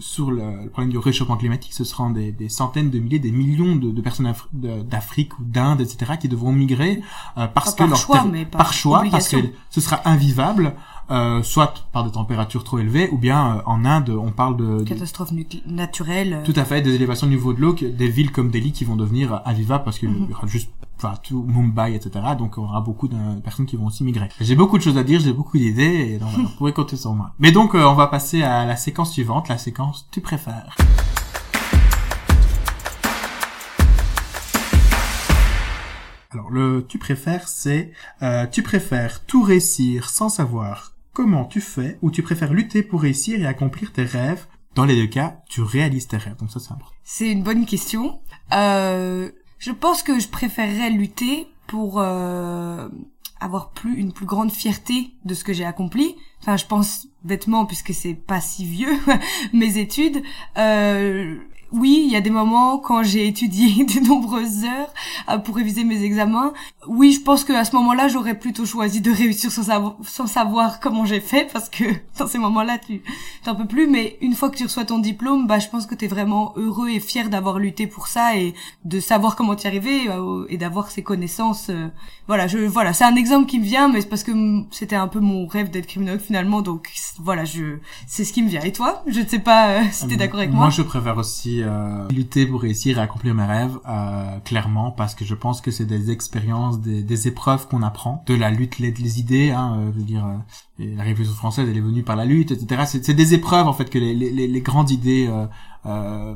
sur 0.00 0.30
le, 0.30 0.64
le, 0.64 0.70
problème 0.70 0.90
du 0.90 0.98
réchauffement 0.98 1.36
climatique, 1.36 1.72
ce 1.72 1.84
seront 1.84 2.10
des, 2.10 2.32
des 2.32 2.48
centaines 2.48 2.90
de 2.90 2.98
milliers, 2.98 3.18
des 3.18 3.32
millions 3.32 3.76
de, 3.76 3.90
de 3.90 4.00
personnes 4.00 4.32
d'Afrique 4.52 5.38
ou 5.38 5.44
d'Inde, 5.44 5.80
etc., 5.80 6.12
qui 6.20 6.28
devront 6.28 6.52
migrer 6.52 7.02
euh, 7.38 7.46
parce 7.46 7.74
que 7.74 7.84
leur 7.84 7.96
choix, 7.96 8.24
mais 8.24 8.44
par, 8.50 8.72
choix, 8.72 9.04
parce 9.10 9.28
que 9.28 9.38
ce 9.70 9.80
sera 9.80 10.00
invivable. 10.08 10.74
Euh, 11.08 11.40
soit 11.44 11.86
par 11.92 12.02
des 12.02 12.10
températures 12.10 12.64
trop 12.64 12.80
élevées, 12.80 13.08
ou 13.12 13.16
bien 13.16 13.58
euh, 13.58 13.60
en 13.66 13.84
Inde, 13.84 14.10
on 14.10 14.32
parle 14.32 14.56
de, 14.56 14.82
catastrophes 14.82 15.30
naturelles. 15.64 16.42
Tout 16.44 16.52
à 16.56 16.64
fait, 16.64 16.82
des 16.82 16.96
élévations 16.96 17.28
du 17.28 17.34
niveau 17.36 17.52
de 17.52 17.60
l'eau, 17.60 17.74
des 17.74 18.08
villes 18.08 18.32
comme 18.32 18.50
Delhi 18.50 18.72
qui 18.72 18.84
vont 18.84 18.96
devenir 18.96 19.40
invivables 19.44 19.84
parce 19.84 20.00
qu'il 20.00 20.10
mm 20.10 20.26
y 20.28 20.32
aura 20.32 20.48
juste 20.48 20.68
enfin 20.98 21.14
tout 21.22 21.44
Mumbai, 21.46 21.94
etc. 21.94 22.24
Donc 22.36 22.58
on 22.58 22.64
aura 22.64 22.80
beaucoup 22.80 23.06
de 23.06 23.16
personnes 23.44 23.66
qui 23.66 23.76
vont 23.76 23.86
aussi 23.86 24.02
migrer. 24.02 24.30
J'ai 24.40 24.56
beaucoup 24.56 24.78
de 24.78 24.82
choses 24.82 24.98
à 24.98 25.04
dire, 25.04 25.20
j'ai 25.20 25.32
beaucoup 25.32 25.58
d'idées, 25.58 26.14
et 26.14 26.18
donc 26.18 26.30
vous 26.30 26.48
pourrez 26.58 26.72
compter 26.72 26.96
sur 26.96 27.12
moi. 27.12 27.30
Mais 27.38 27.52
donc 27.52 27.74
on 27.74 27.94
va 27.94 28.08
passer 28.08 28.42
à 28.42 28.64
la 28.64 28.74
séquence 28.74 29.12
suivante, 29.12 29.48
la 29.48 29.58
séquence 29.58 30.08
tu 30.10 30.20
préfères. 30.20 30.74
Alors 36.30 36.50
le 36.50 36.84
tu 36.88 36.98
préfères 36.98 37.48
c'est 37.48 37.92
euh, 38.22 38.46
tu 38.46 38.62
préfères 38.62 39.24
tout 39.24 39.42
réussir 39.42 40.10
sans 40.10 40.28
savoir 40.28 40.94
comment 41.12 41.44
tu 41.44 41.60
fais 41.60 41.98
ou 42.02 42.10
tu 42.10 42.22
préfères 42.22 42.52
lutter 42.52 42.82
pour 42.82 43.02
réussir 43.02 43.40
et 43.40 43.46
accomplir 43.46 43.92
tes 43.92 44.04
rêves? 44.04 44.46
Dans 44.74 44.84
les 44.84 44.96
deux 44.96 45.06
cas, 45.06 45.38
tu 45.48 45.62
réalises 45.62 46.06
tes 46.06 46.18
rêves. 46.18 46.36
Donc 46.36 46.50
ça 46.50 46.60
c'est 46.60 46.72
important. 46.72 46.94
C'est 47.02 47.30
une 47.30 47.42
bonne 47.42 47.64
question. 47.64 48.20
Euh, 48.52 49.30
je 49.58 49.72
pense 49.72 50.02
que 50.02 50.20
je 50.20 50.28
préférerais 50.28 50.90
lutter 50.90 51.48
pour 51.66 52.00
euh, 52.00 52.88
avoir 53.40 53.70
plus 53.70 53.96
une 53.96 54.12
plus 54.12 54.26
grande 54.26 54.52
fierté 54.52 55.14
de 55.24 55.34
ce 55.34 55.44
que 55.44 55.52
j'ai 55.52 55.64
accompli. 55.64 56.16
Enfin, 56.42 56.56
je 56.56 56.66
pense 56.66 57.08
bêtement 57.24 57.66
puisque 57.66 57.92
c'est 57.92 58.14
pas 58.14 58.40
si 58.40 58.64
vieux 58.64 58.96
mes 59.52 59.78
études. 59.78 60.22
Euh, 60.58 61.36
oui, 61.72 62.04
il 62.06 62.12
y 62.12 62.16
a 62.16 62.20
des 62.20 62.30
moments 62.30 62.78
quand 62.78 63.02
j'ai 63.02 63.26
étudié 63.26 63.84
de 63.84 64.06
nombreuses 64.06 64.64
heures 64.64 64.92
euh, 65.28 65.38
pour 65.38 65.56
réviser 65.56 65.82
mes 65.84 66.02
examens. 66.02 66.52
Oui, 66.86 67.12
je 67.12 67.20
pense 67.20 67.42
que 67.42 67.52
à 67.52 67.64
ce 67.64 67.74
moment-là, 67.76 68.06
j'aurais 68.08 68.38
plutôt 68.38 68.64
choisi 68.64 69.00
de 69.00 69.10
réussir 69.10 69.50
sans, 69.50 69.96
sans 70.04 70.26
savoir 70.26 70.78
comment 70.78 71.04
j'ai 71.04 71.20
fait 71.20 71.50
parce 71.52 71.68
que 71.68 71.84
dans 72.18 72.28
ces 72.28 72.38
moments-là, 72.38 72.78
tu 72.78 73.02
t'en 73.44 73.56
peux 73.56 73.66
plus. 73.66 73.88
Mais 73.88 74.16
une 74.20 74.34
fois 74.34 74.48
que 74.50 74.56
tu 74.56 74.64
reçois 74.64 74.84
ton 74.84 74.98
diplôme, 74.98 75.46
bah, 75.46 75.58
je 75.58 75.68
pense 75.68 75.86
que 75.86 75.94
tu 75.96 76.04
es 76.04 76.08
vraiment 76.08 76.52
heureux 76.56 76.88
et 76.88 77.00
fier 77.00 77.28
d'avoir 77.28 77.58
lutté 77.58 77.86
pour 77.88 78.06
ça 78.06 78.36
et 78.36 78.54
de 78.84 79.00
savoir 79.00 79.34
comment 79.34 79.56
t'y 79.56 79.66
arriver 79.66 80.08
euh, 80.08 80.46
et 80.48 80.58
d'avoir 80.58 80.90
ces 80.90 81.02
connaissances. 81.02 81.68
Euh. 81.70 81.88
voilà, 82.28 82.46
je 82.46 82.58
voilà, 82.58 82.92
c'est 82.92 83.04
un 83.04 83.16
exemple 83.16 83.46
qui 83.46 83.58
me 83.58 83.64
vient, 83.64 83.88
mais 83.88 84.00
c'est 84.00 84.08
parce 84.08 84.22
que 84.22 84.32
c'était 84.70 84.96
un 84.96 85.08
peu 85.08 85.18
mon 85.18 85.46
rêve 85.46 85.70
d'être 85.70 85.86
criminologue 85.86 86.20
finalement. 86.26 86.62
Donc 86.62 86.90
voilà, 87.18 87.44
je 87.44 87.78
c'est 88.06 88.24
ce 88.24 88.32
qui 88.32 88.42
me 88.42 88.48
vient. 88.48 88.62
Et 88.62 88.72
toi, 88.72 89.02
je 89.06 89.20
ne 89.20 89.26
sais 89.26 89.38
pas 89.38 89.88
si 89.90 90.06
t'es 90.06 90.16
d'accord 90.16 90.40
avec 90.40 90.50
moi. 90.50 90.64
Moi, 90.64 90.70
je 90.70 90.82
préfère 90.82 91.16
aussi 91.16 91.62
euh, 91.62 92.08
lutter 92.08 92.46
pour 92.46 92.62
réussir 92.62 92.98
à 92.98 93.02
accomplir 93.02 93.34
mes 93.34 93.44
rêves, 93.44 93.78
euh, 93.88 94.38
clairement, 94.44 94.90
parce 94.90 95.14
que 95.14 95.24
je 95.24 95.34
pense 95.34 95.60
que 95.60 95.70
c'est 95.70 95.84
des 95.84 96.10
expériences, 96.10 96.80
des, 96.80 97.02
des 97.02 97.28
épreuves 97.28 97.68
qu'on 97.68 97.82
apprend, 97.82 98.24
de 98.26 98.34
la 98.34 98.50
lutte, 98.50 98.78
les, 98.78 98.90
les 98.90 99.20
idées, 99.20 99.50
hein, 99.50 99.78
euh, 99.78 99.92
je 99.92 99.98
veux 99.98 100.04
dire, 100.04 100.26
euh, 100.26 100.96
la 100.96 101.04
Révolution 101.04 101.34
française, 101.34 101.68
elle 101.68 101.76
est 101.76 101.80
venue 101.80 102.02
par 102.02 102.16
la 102.16 102.24
lutte, 102.24 102.50
etc. 102.50 102.82
C'est 102.86 103.14
des 103.14 103.34
épreuves, 103.34 103.66
en 103.66 103.72
fait, 103.72 103.88
que 103.88 103.98
les, 103.98 104.14
les, 104.14 104.46
les 104.46 104.60
grandes 104.60 104.90
idées 104.90 105.30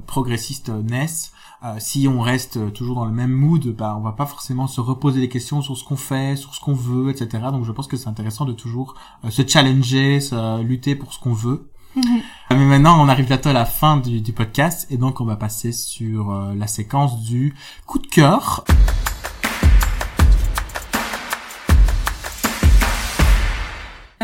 progressistes 0.06 0.70
naissent. 0.70 1.32
Si 1.78 2.08
on 2.08 2.20
reste 2.20 2.72
toujours 2.72 2.96
dans 2.96 3.04
le 3.04 3.12
même 3.12 3.30
mood, 3.30 3.66
bah, 3.76 3.94
on 3.98 4.02
va 4.02 4.12
pas 4.12 4.26
forcément 4.26 4.66
se 4.66 4.80
reposer 4.80 5.20
des 5.20 5.28
questions 5.28 5.60
sur 5.60 5.76
ce 5.76 5.84
qu'on 5.84 5.96
fait, 5.96 6.36
sur 6.36 6.54
ce 6.54 6.60
qu'on 6.60 6.74
veut, 6.74 7.10
etc. 7.10 7.44
Donc 7.52 7.64
je 7.64 7.72
pense 7.72 7.86
que 7.86 7.96
c'est 7.96 8.08
intéressant 8.08 8.44
de 8.44 8.52
toujours 8.52 8.94
se 9.28 9.46
challenger, 9.46 10.20
se, 10.20 10.62
lutter 10.62 10.94
pour 10.94 11.12
ce 11.12 11.18
qu'on 11.18 11.34
veut. 11.34 11.70
Mhm. 11.96 12.20
Mais 12.50 12.64
maintenant, 12.66 13.04
on 13.04 13.08
arrive 13.08 13.26
bientôt 13.26 13.48
à 13.48 13.52
la 13.52 13.64
fin 13.64 13.96
du, 13.96 14.20
du 14.20 14.32
podcast 14.32 14.86
et 14.90 14.96
donc 14.96 15.20
on 15.20 15.24
va 15.24 15.36
passer 15.36 15.72
sur 15.72 16.30
euh, 16.30 16.54
la 16.54 16.66
séquence 16.66 17.20
du 17.22 17.54
coup 17.86 17.98
de 17.98 18.06
cœur. 18.06 18.64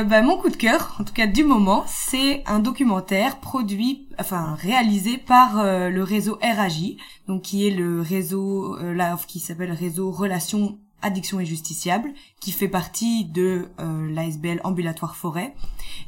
Bah, 0.05 0.21
mon 0.21 0.37
coup 0.37 0.51
de 0.51 0.57
cœur, 0.57 0.95
en 1.01 1.05
tout 1.05 1.15
cas 1.15 1.27
du 1.27 1.43
moment, 1.43 1.85
c'est 1.87 2.43
un 2.47 2.59
documentaire 2.59 3.41
produit, 3.41 4.09
enfin 4.19 4.55
réalisé 4.61 5.17
par 5.17 5.59
euh, 5.59 5.89
le 5.89 6.03
réseau 6.03 6.39
RAJ, 6.43 6.97
donc 7.29 7.43
qui 7.43 7.67
est 7.67 7.71
le 7.71 8.03
réseau 8.03 8.77
là 8.79 9.17
qui 9.27 9.41
s'appelle 9.41 9.73
réseau 9.73 10.11
Relations 10.11 10.79
Addiction 11.03 11.41
et 11.41 11.47
Justiciable, 11.47 12.13
qui 12.41 12.53
fait 12.53 12.69
partie 12.69 13.25
de 13.25 13.69
euh, 13.81 14.13
l'ASBL 14.13 14.61
Ambulatoire 14.65 15.17
Forêt. 15.17 15.55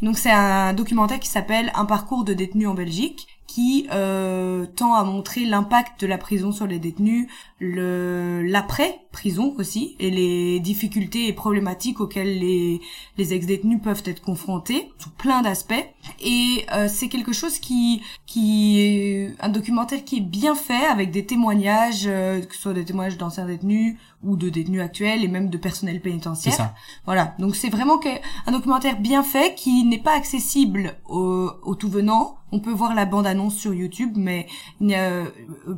Donc 0.03 0.19
c'est 0.19 0.31
un 0.31 0.73
documentaire 0.73 1.21
qui 1.21 1.29
s'appelle 1.29 1.71
Un 1.75 1.85
parcours 1.85 2.25
de 2.25 2.35
détenus 2.35 2.69
en 2.69 2.75
Belgique, 2.75 3.27
qui 3.47 3.89
euh, 3.93 4.67
tend 4.67 4.95
à 4.95 5.05
montrer 5.05 5.45
l'impact 5.45 6.01
de 6.01 6.07
la 6.07 6.19
prison 6.19 6.53
sur 6.53 6.67
les 6.67 6.79
détenus, 6.79 7.29
le 7.59 8.43
l'après 8.43 9.01
prison 9.19 9.53
aussi 9.59 9.97
et 9.99 10.11
les 10.11 10.61
difficultés 10.61 11.27
et 11.27 11.33
problématiques 11.33 12.01
auxquelles 12.01 12.39
les 12.39 12.81
les 13.17 13.35
ex-détenus 13.35 13.81
peuvent 13.83 14.03
être 14.05 14.23
confrontés 14.23 14.93
sous 14.99 15.11
plein 15.11 15.43
d'aspects. 15.43 15.87
Et 16.21 16.65
euh, 16.73 16.87
c'est 16.89 17.09
quelque 17.09 17.33
chose 17.33 17.59
qui 17.59 18.01
qui 18.27 18.81
est 18.81 19.35
un 19.41 19.49
documentaire 19.49 20.05
qui 20.05 20.19
est 20.19 20.29
bien 20.41 20.55
fait 20.55 20.87
avec 20.87 21.11
des 21.11 21.27
témoignages 21.27 22.05
euh, 22.07 22.41
que 22.41 22.55
ce 22.55 22.63
soit 22.63 22.75
des 22.75 22.85
témoignages 22.85 23.19
d'anciens 23.19 23.47
détenus 23.47 23.97
ou 24.23 24.37
de 24.37 24.49
détenus 24.49 24.83
actuels 24.83 25.25
et 25.25 25.29
même 25.29 25.51
de 25.51 25.59
personnel 25.59 26.01
pénitentiaire. 26.01 26.75
Voilà, 27.05 27.35
donc 27.39 27.57
c'est 27.57 27.71
vraiment 27.71 28.01
un 28.47 28.53
documentaire 28.53 29.01
bien 29.01 29.23
fait 29.23 29.55
qui 29.55 29.85
n'est 29.85 29.99
pas 29.99 30.15
accessible 30.15 30.97
aux, 31.09 31.51
aux 31.63 31.75
tout 31.75 31.89
venants 31.89 32.39
on 32.51 32.61
peut 32.61 32.73
voir 32.73 32.95
la 32.95 33.05
bande-annonce 33.05 33.57
sur 33.57 33.75
YouTube, 33.75 34.13
mais 34.17 34.47
euh, 34.83 35.27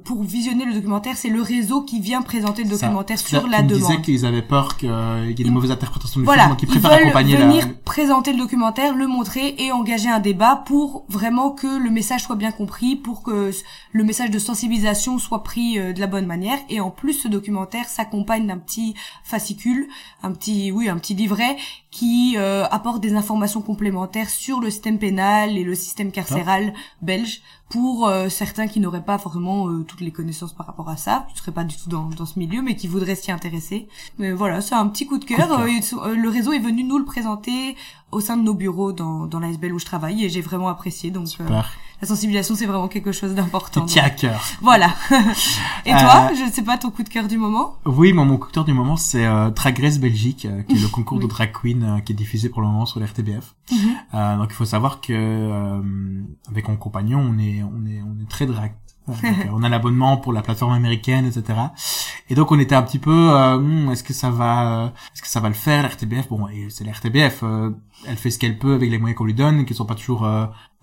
pour 0.04 0.22
visionner 0.22 0.64
le 0.64 0.74
documentaire, 0.74 1.16
c'est 1.16 1.28
le 1.28 1.42
réseau 1.42 1.82
qui 1.82 2.00
vient 2.00 2.22
présenter 2.22 2.62
le 2.62 2.70
documentaire 2.70 3.18
sur 3.38 3.46
la 3.46 3.62
demande. 3.62 3.70
Ils 3.70 3.80
disaient 3.80 4.00
qu'ils 4.02 4.26
avaient 4.26 4.42
peur 4.42 4.76
qu'il 4.76 4.88
y 4.88 5.30
ait 5.30 5.34
des 5.34 5.50
mauvaises 5.50 5.70
interprétations 5.70 6.20
du 6.20 6.26
film, 6.26 6.48
donc 6.48 6.62
ils 6.62 6.68
préfèrent 6.68 6.92
accompagner 6.92 7.36
venir 7.36 7.66
présenter 7.84 8.32
le 8.32 8.38
documentaire, 8.38 8.94
le 8.94 9.06
montrer 9.06 9.54
et 9.58 9.72
engager 9.72 10.08
un 10.08 10.20
débat 10.20 10.62
pour 10.66 11.04
vraiment 11.08 11.50
que 11.50 11.66
le 11.66 11.90
message 11.90 12.22
soit 12.22 12.36
bien 12.36 12.52
compris, 12.52 12.96
pour 12.96 13.22
que 13.22 13.50
le 13.92 14.04
message 14.04 14.30
de 14.30 14.38
sensibilisation 14.38 15.18
soit 15.18 15.42
pris 15.42 15.78
euh, 15.78 15.92
de 15.92 16.00
la 16.00 16.06
bonne 16.06 16.26
manière. 16.26 16.58
Et 16.68 16.80
en 16.80 16.90
plus, 16.90 17.14
ce 17.14 17.28
documentaire 17.28 17.88
s'accompagne 17.88 18.46
d'un 18.46 18.58
petit 18.58 18.94
fascicule, 19.24 19.88
un 20.22 20.32
petit, 20.32 20.70
oui, 20.72 20.88
un 20.88 20.98
petit 20.98 21.14
livret 21.14 21.56
qui 21.90 22.34
euh, 22.36 22.64
apporte 22.70 23.00
des 23.00 23.14
informations 23.14 23.62
complémentaires 23.62 24.30
sur 24.30 24.60
le 24.60 24.70
système 24.70 24.98
pénal 24.98 25.58
et 25.58 25.64
le 25.64 25.74
système 25.74 26.12
carcéral 26.12 26.72
belge 27.02 27.42
pour 27.70 28.08
euh, 28.08 28.28
certains 28.28 28.66
qui 28.66 28.80
n'auraient 28.80 29.04
pas 29.04 29.16
forcément 29.16 29.68
euh, 29.68 29.84
toutes 29.84 30.00
les 30.00 30.10
connaissances 30.10 30.52
par 30.52 30.66
rapport 30.66 30.88
à 30.88 30.96
ça, 30.96 31.24
qui 31.28 31.34
ne 31.34 31.38
seraient 31.38 31.52
pas 31.52 31.64
du 31.64 31.76
tout 31.76 31.88
dans, 31.88 32.04
dans 32.04 32.26
ce 32.26 32.38
milieu, 32.38 32.62
mais 32.62 32.74
qui 32.74 32.88
voudraient 32.88 33.14
s'y 33.14 33.30
intéresser. 33.30 33.88
Mais 34.18 34.32
voilà, 34.32 34.60
c'est 34.60 34.74
un 34.74 34.86
petit 34.88 35.06
coup 35.06 35.18
de 35.18 35.24
cœur. 35.24 35.48
le 35.48 36.28
réseau 36.28 36.52
est 36.52 36.58
venu 36.58 36.82
nous 36.82 36.98
le 36.98 37.04
présenter 37.04 37.76
au 38.10 38.20
sein 38.20 38.36
de 38.36 38.42
nos 38.42 38.54
bureaux 38.54 38.92
dans, 38.92 39.26
dans 39.26 39.38
l'ASBL 39.38 39.72
où 39.72 39.78
je 39.78 39.84
travaille 39.84 40.24
et 40.24 40.28
j'ai 40.28 40.40
vraiment 40.40 40.68
apprécié. 40.68 41.10
Donc 41.12 41.28
la 42.00 42.08
sensibilisation, 42.08 42.54
c'est 42.54 42.66
vraiment 42.66 42.88
quelque 42.88 43.12
chose 43.12 43.34
d'important. 43.34 43.84
Tiens 43.84 44.04
à 44.04 44.10
cœur. 44.10 44.40
Voilà. 44.62 44.94
Et 45.84 45.90
toi, 45.90 46.30
euh, 46.30 46.34
je 46.34 46.46
ne 46.46 46.50
sais 46.50 46.62
pas 46.62 46.78
ton 46.78 46.90
coup 46.90 47.02
de 47.02 47.10
cœur 47.10 47.28
du 47.28 47.36
moment 47.36 47.74
Oui, 47.84 48.14
mon 48.14 48.38
coup 48.38 48.48
de 48.48 48.52
cœur 48.52 48.64
du 48.64 48.72
moment, 48.72 48.96
c'est 48.96 49.26
euh, 49.26 49.50
Drag 49.50 49.78
Race 49.78 49.98
Belgique, 49.98 50.46
euh, 50.46 50.62
qui 50.62 50.76
est 50.76 50.80
le 50.80 50.88
concours 50.92 51.18
de 51.18 51.26
drag 51.26 51.52
queen 51.52 51.82
euh, 51.82 52.00
qui 52.00 52.12
est 52.12 52.16
diffusé 52.16 52.48
pour 52.48 52.62
le 52.62 52.68
moment 52.68 52.86
sur 52.86 53.00
l'RTBF. 53.00 53.54
Mhm. 53.70 54.38
donc 54.38 54.48
il 54.50 54.54
faut 54.54 54.64
savoir 54.64 55.00
que 55.00 55.80
avec 56.50 56.66
mon 56.68 56.76
compagnon, 56.76 57.20
on 57.20 57.38
est 57.38 57.62
on 57.62 57.86
est 57.86 58.02
on 58.02 58.20
est 58.20 58.28
très 58.28 58.46
drag. 58.46 58.72
on 59.52 59.62
a 59.62 59.68
l'abonnement 59.68 60.16
pour 60.16 60.32
la 60.32 60.42
plateforme 60.42 60.72
américaine, 60.72 61.24
etc. 61.26 61.58
Et 62.28 62.34
donc 62.34 62.50
on 62.50 62.58
était 62.58 62.74
un 62.74 62.82
petit 62.82 62.98
peu, 62.98 63.30
hmm, 63.58 63.90
est-ce 63.90 64.02
que 64.02 64.12
ça 64.12 64.30
va, 64.30 64.92
est-ce 65.14 65.22
que 65.22 65.28
ça 65.28 65.40
va 65.40 65.48
le 65.48 65.54
faire 65.54 65.82
l'RTBF? 65.82 66.28
Bon, 66.28 66.46
c'est 66.68 66.84
l'RTBF, 66.84 67.44
elle 68.06 68.16
fait 68.16 68.30
ce 68.30 68.38
qu'elle 68.38 68.58
peut 68.58 68.74
avec 68.74 68.90
les 68.90 68.98
moyens 68.98 69.16
qu'on 69.16 69.24
lui 69.24 69.34
donne, 69.34 69.64
qui 69.64 69.74
sont 69.74 69.86
pas 69.86 69.94
toujours 69.94 70.28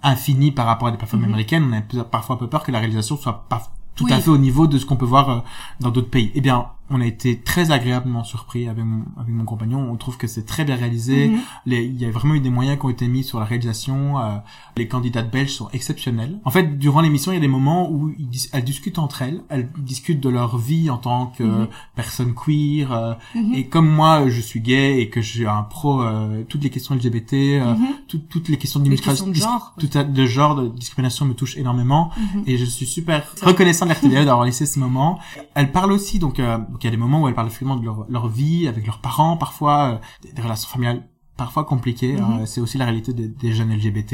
infini 0.03 0.51
par 0.51 0.65
rapport 0.65 0.87
à 0.87 0.91
des 0.91 0.97
plateformes 0.97 1.23
mhm. 1.23 1.29
américaines, 1.29 1.83
on 1.93 1.99
a 1.99 2.03
parfois 2.03 2.35
un 2.35 2.39
peu 2.39 2.47
peur 2.47 2.63
que 2.63 2.71
la 2.71 2.79
réalisation 2.79 3.17
soit 3.17 3.45
pas 3.49 3.63
tout 3.95 4.05
à 4.09 4.19
fait 4.19 4.29
au 4.29 4.37
niveau 4.37 4.67
de 4.67 4.77
ce 4.77 4.85
qu'on 4.85 4.95
peut 4.95 5.05
voir 5.05 5.29
euh, 5.29 5.39
dans 5.79 5.89
d'autres 5.89 6.09
pays. 6.09 6.31
Eh 6.35 6.41
bien, 6.41 6.67
on 6.89 7.01
a 7.01 7.05
été 7.05 7.39
très 7.39 7.71
agréablement 7.71 8.23
surpris 8.23 8.67
avec 8.67 8.83
mon, 8.85 9.03
avec 9.19 9.33
mon 9.33 9.43
compagnon. 9.45 9.89
On 9.91 9.95
trouve 9.97 10.17
que 10.17 10.27
c'est 10.27 10.45
très 10.45 10.63
bien 10.65 10.75
réalisé. 10.75 11.27
Mhm. 11.29 11.39
Les- 11.65 11.85
il 11.85 11.99
y 11.99 12.05
a 12.05 12.11
vraiment 12.11 12.35
eu 12.35 12.39
des 12.39 12.49
moyens 12.49 12.79
qui 12.79 12.85
ont 12.85 12.89
été 12.89 13.07
mis 13.07 13.23
sur 13.23 13.39
la 13.39 13.45
réalisation. 13.45 14.19
euh, 14.19 14.37
les 14.77 14.87
candidates 14.87 15.31
belges 15.31 15.53
sont 15.53 15.69
exceptionnelles. 15.73 16.39
En 16.45 16.51
fait, 16.51 16.77
durant 16.77 17.01
l'émission, 17.01 17.31
il 17.31 17.35
y 17.35 17.37
a 17.37 17.41
des 17.41 17.47
moments 17.47 17.89
où 17.91 18.11
ils 18.17 18.29
elles 18.53 18.63
discutent 18.63 18.99
entre 18.99 19.21
elles. 19.23 19.41
Elles 19.49 19.69
discutent 19.77 20.19
de 20.19 20.29
leur 20.29 20.57
vie 20.57 20.89
en 20.89 20.97
tant 20.97 21.27
que 21.27 21.43
Mhm. 21.43 21.67
personne 21.95 22.33
queer. 22.35 22.91
euh, 22.91 23.13
Mhm. 23.35 23.53
Et 23.55 23.65
comme 23.67 23.89
moi, 23.89 24.29
je 24.29 24.39
suis 24.41 24.59
gay 24.61 25.01
et 25.01 25.09
que 25.09 25.21
suis 25.21 25.45
un 25.47 25.63
pro, 25.63 26.01
euh, 26.01 26.43
toutes 26.47 26.63
les 26.63 26.69
questions 26.69 26.95
LGBT, 26.95 27.59
Mhm. 27.59 27.77
tout- 28.07 28.19
toutes 28.29 28.49
les 28.49 28.57
questions 28.57 28.79
d'immigration, 28.79 29.27
de 29.27 29.33
genre, 29.33 29.73
dis- 29.77 29.87
tout 29.89 29.97
à- 29.97 30.03
de 30.03 30.25
genre, 30.25 30.55
de 30.55 30.67
discrimination 30.69 31.25
me 31.25 31.33
touchent 31.33 31.57
énormément. 31.57 32.11
Et 32.45 32.57
je 32.57 32.65
suis 32.65 32.85
super 32.85 33.23
reconnaissant 33.41 33.85
de 33.85 33.91
d'avoir 34.25 34.45
laissé 34.45 34.65
ce 34.65 34.79
moment. 34.79 35.19
Elle 35.55 35.71
parle 35.71 35.91
aussi, 35.91 36.19
donc, 36.19 36.39
donc 36.77 36.83
il 36.83 36.87
y 36.87 36.89
a 36.89 36.91
des 36.91 36.97
moments 36.97 37.21
où 37.23 37.27
elle 37.27 37.33
parle 37.33 37.49
finalement 37.49 37.79
de 37.79 37.83
leur, 37.85 38.05
leur 38.07 38.27
vie 38.27 38.67
avec 38.67 38.85
leurs 38.85 38.99
parents, 38.99 39.35
parfois 39.35 39.93
euh, 39.93 39.97
des, 40.21 40.31
des 40.31 40.41
relations 40.43 40.69
familiales 40.69 41.07
parfois 41.35 41.63
compliquées. 41.65 42.17
hein. 42.19 42.37
Mhm. 42.39 42.45
c'est 42.45 42.61
aussi 42.61 42.77
la 42.77 42.85
réalité 42.85 43.13
des, 43.13 43.27
des 43.27 43.51
jeunes 43.51 43.71
LGBT. 43.73 44.13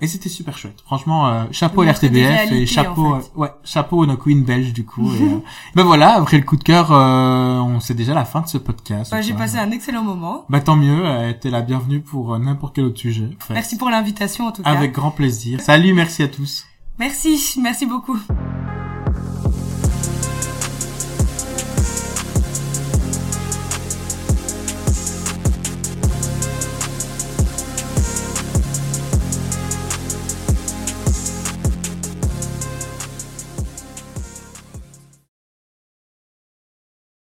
Et 0.00 0.06
c'était 0.06 0.28
super 0.28 0.56
chouette. 0.58 0.80
Franchement, 0.84 1.26
euh, 1.28 1.44
chapeau 1.50 1.82
à 1.82 1.86
l'RTBF 1.86 2.52
et 2.52 2.66
chapeau, 2.66 3.14
en 3.14 3.20
fait. 3.20 3.30
euh, 3.36 3.40
ouais, 3.40 3.50
chapeau 3.64 4.02
à 4.04 4.06
nos 4.06 4.16
queens 4.16 4.42
belges 4.44 4.72
du 4.72 4.84
coup. 4.84 5.08
et, 5.12 5.22
euh, 5.22 5.38
ben 5.74 5.82
voilà, 5.84 6.14
après 6.14 6.36
le 6.38 6.44
coup 6.44 6.56
de 6.56 6.62
cœur, 6.64 6.92
euh, 6.92 7.58
on 7.60 7.80
sait 7.80 7.94
déjà 7.94 8.14
la 8.14 8.24
fin 8.24 8.42
de 8.42 8.48
ce 8.48 8.58
podcast. 8.58 9.10
Bah, 9.10 9.20
j'ai 9.20 9.34
passé 9.34 9.56
un 9.58 9.70
excellent 9.72 10.02
moment. 10.04 10.44
Bah 10.48 10.60
tant 10.60 10.76
mieux, 10.76 11.04
euh, 11.04 11.32
t'es 11.32 11.50
la 11.50 11.62
bienvenue 11.62 12.00
pour 12.00 12.34
euh, 12.34 12.38
n'importe 12.38 12.74
quel 12.76 12.84
autre 12.84 12.98
sujet. 12.98 13.28
en 13.40 13.44
fait. 13.44 13.54
Merci 13.54 13.76
pour 13.76 13.90
l'invitation 13.90 14.46
en 14.46 14.52
tout 14.52 14.62
cas. 14.62 14.70
Avec 14.70 14.92
grand 14.92 15.10
plaisir. 15.10 15.60
Salut, 15.60 15.94
merci 15.94 16.22
à 16.22 16.28
tous. 16.28 16.64
Merci, 16.98 17.40
merci 17.60 17.86
beaucoup. 17.86 18.18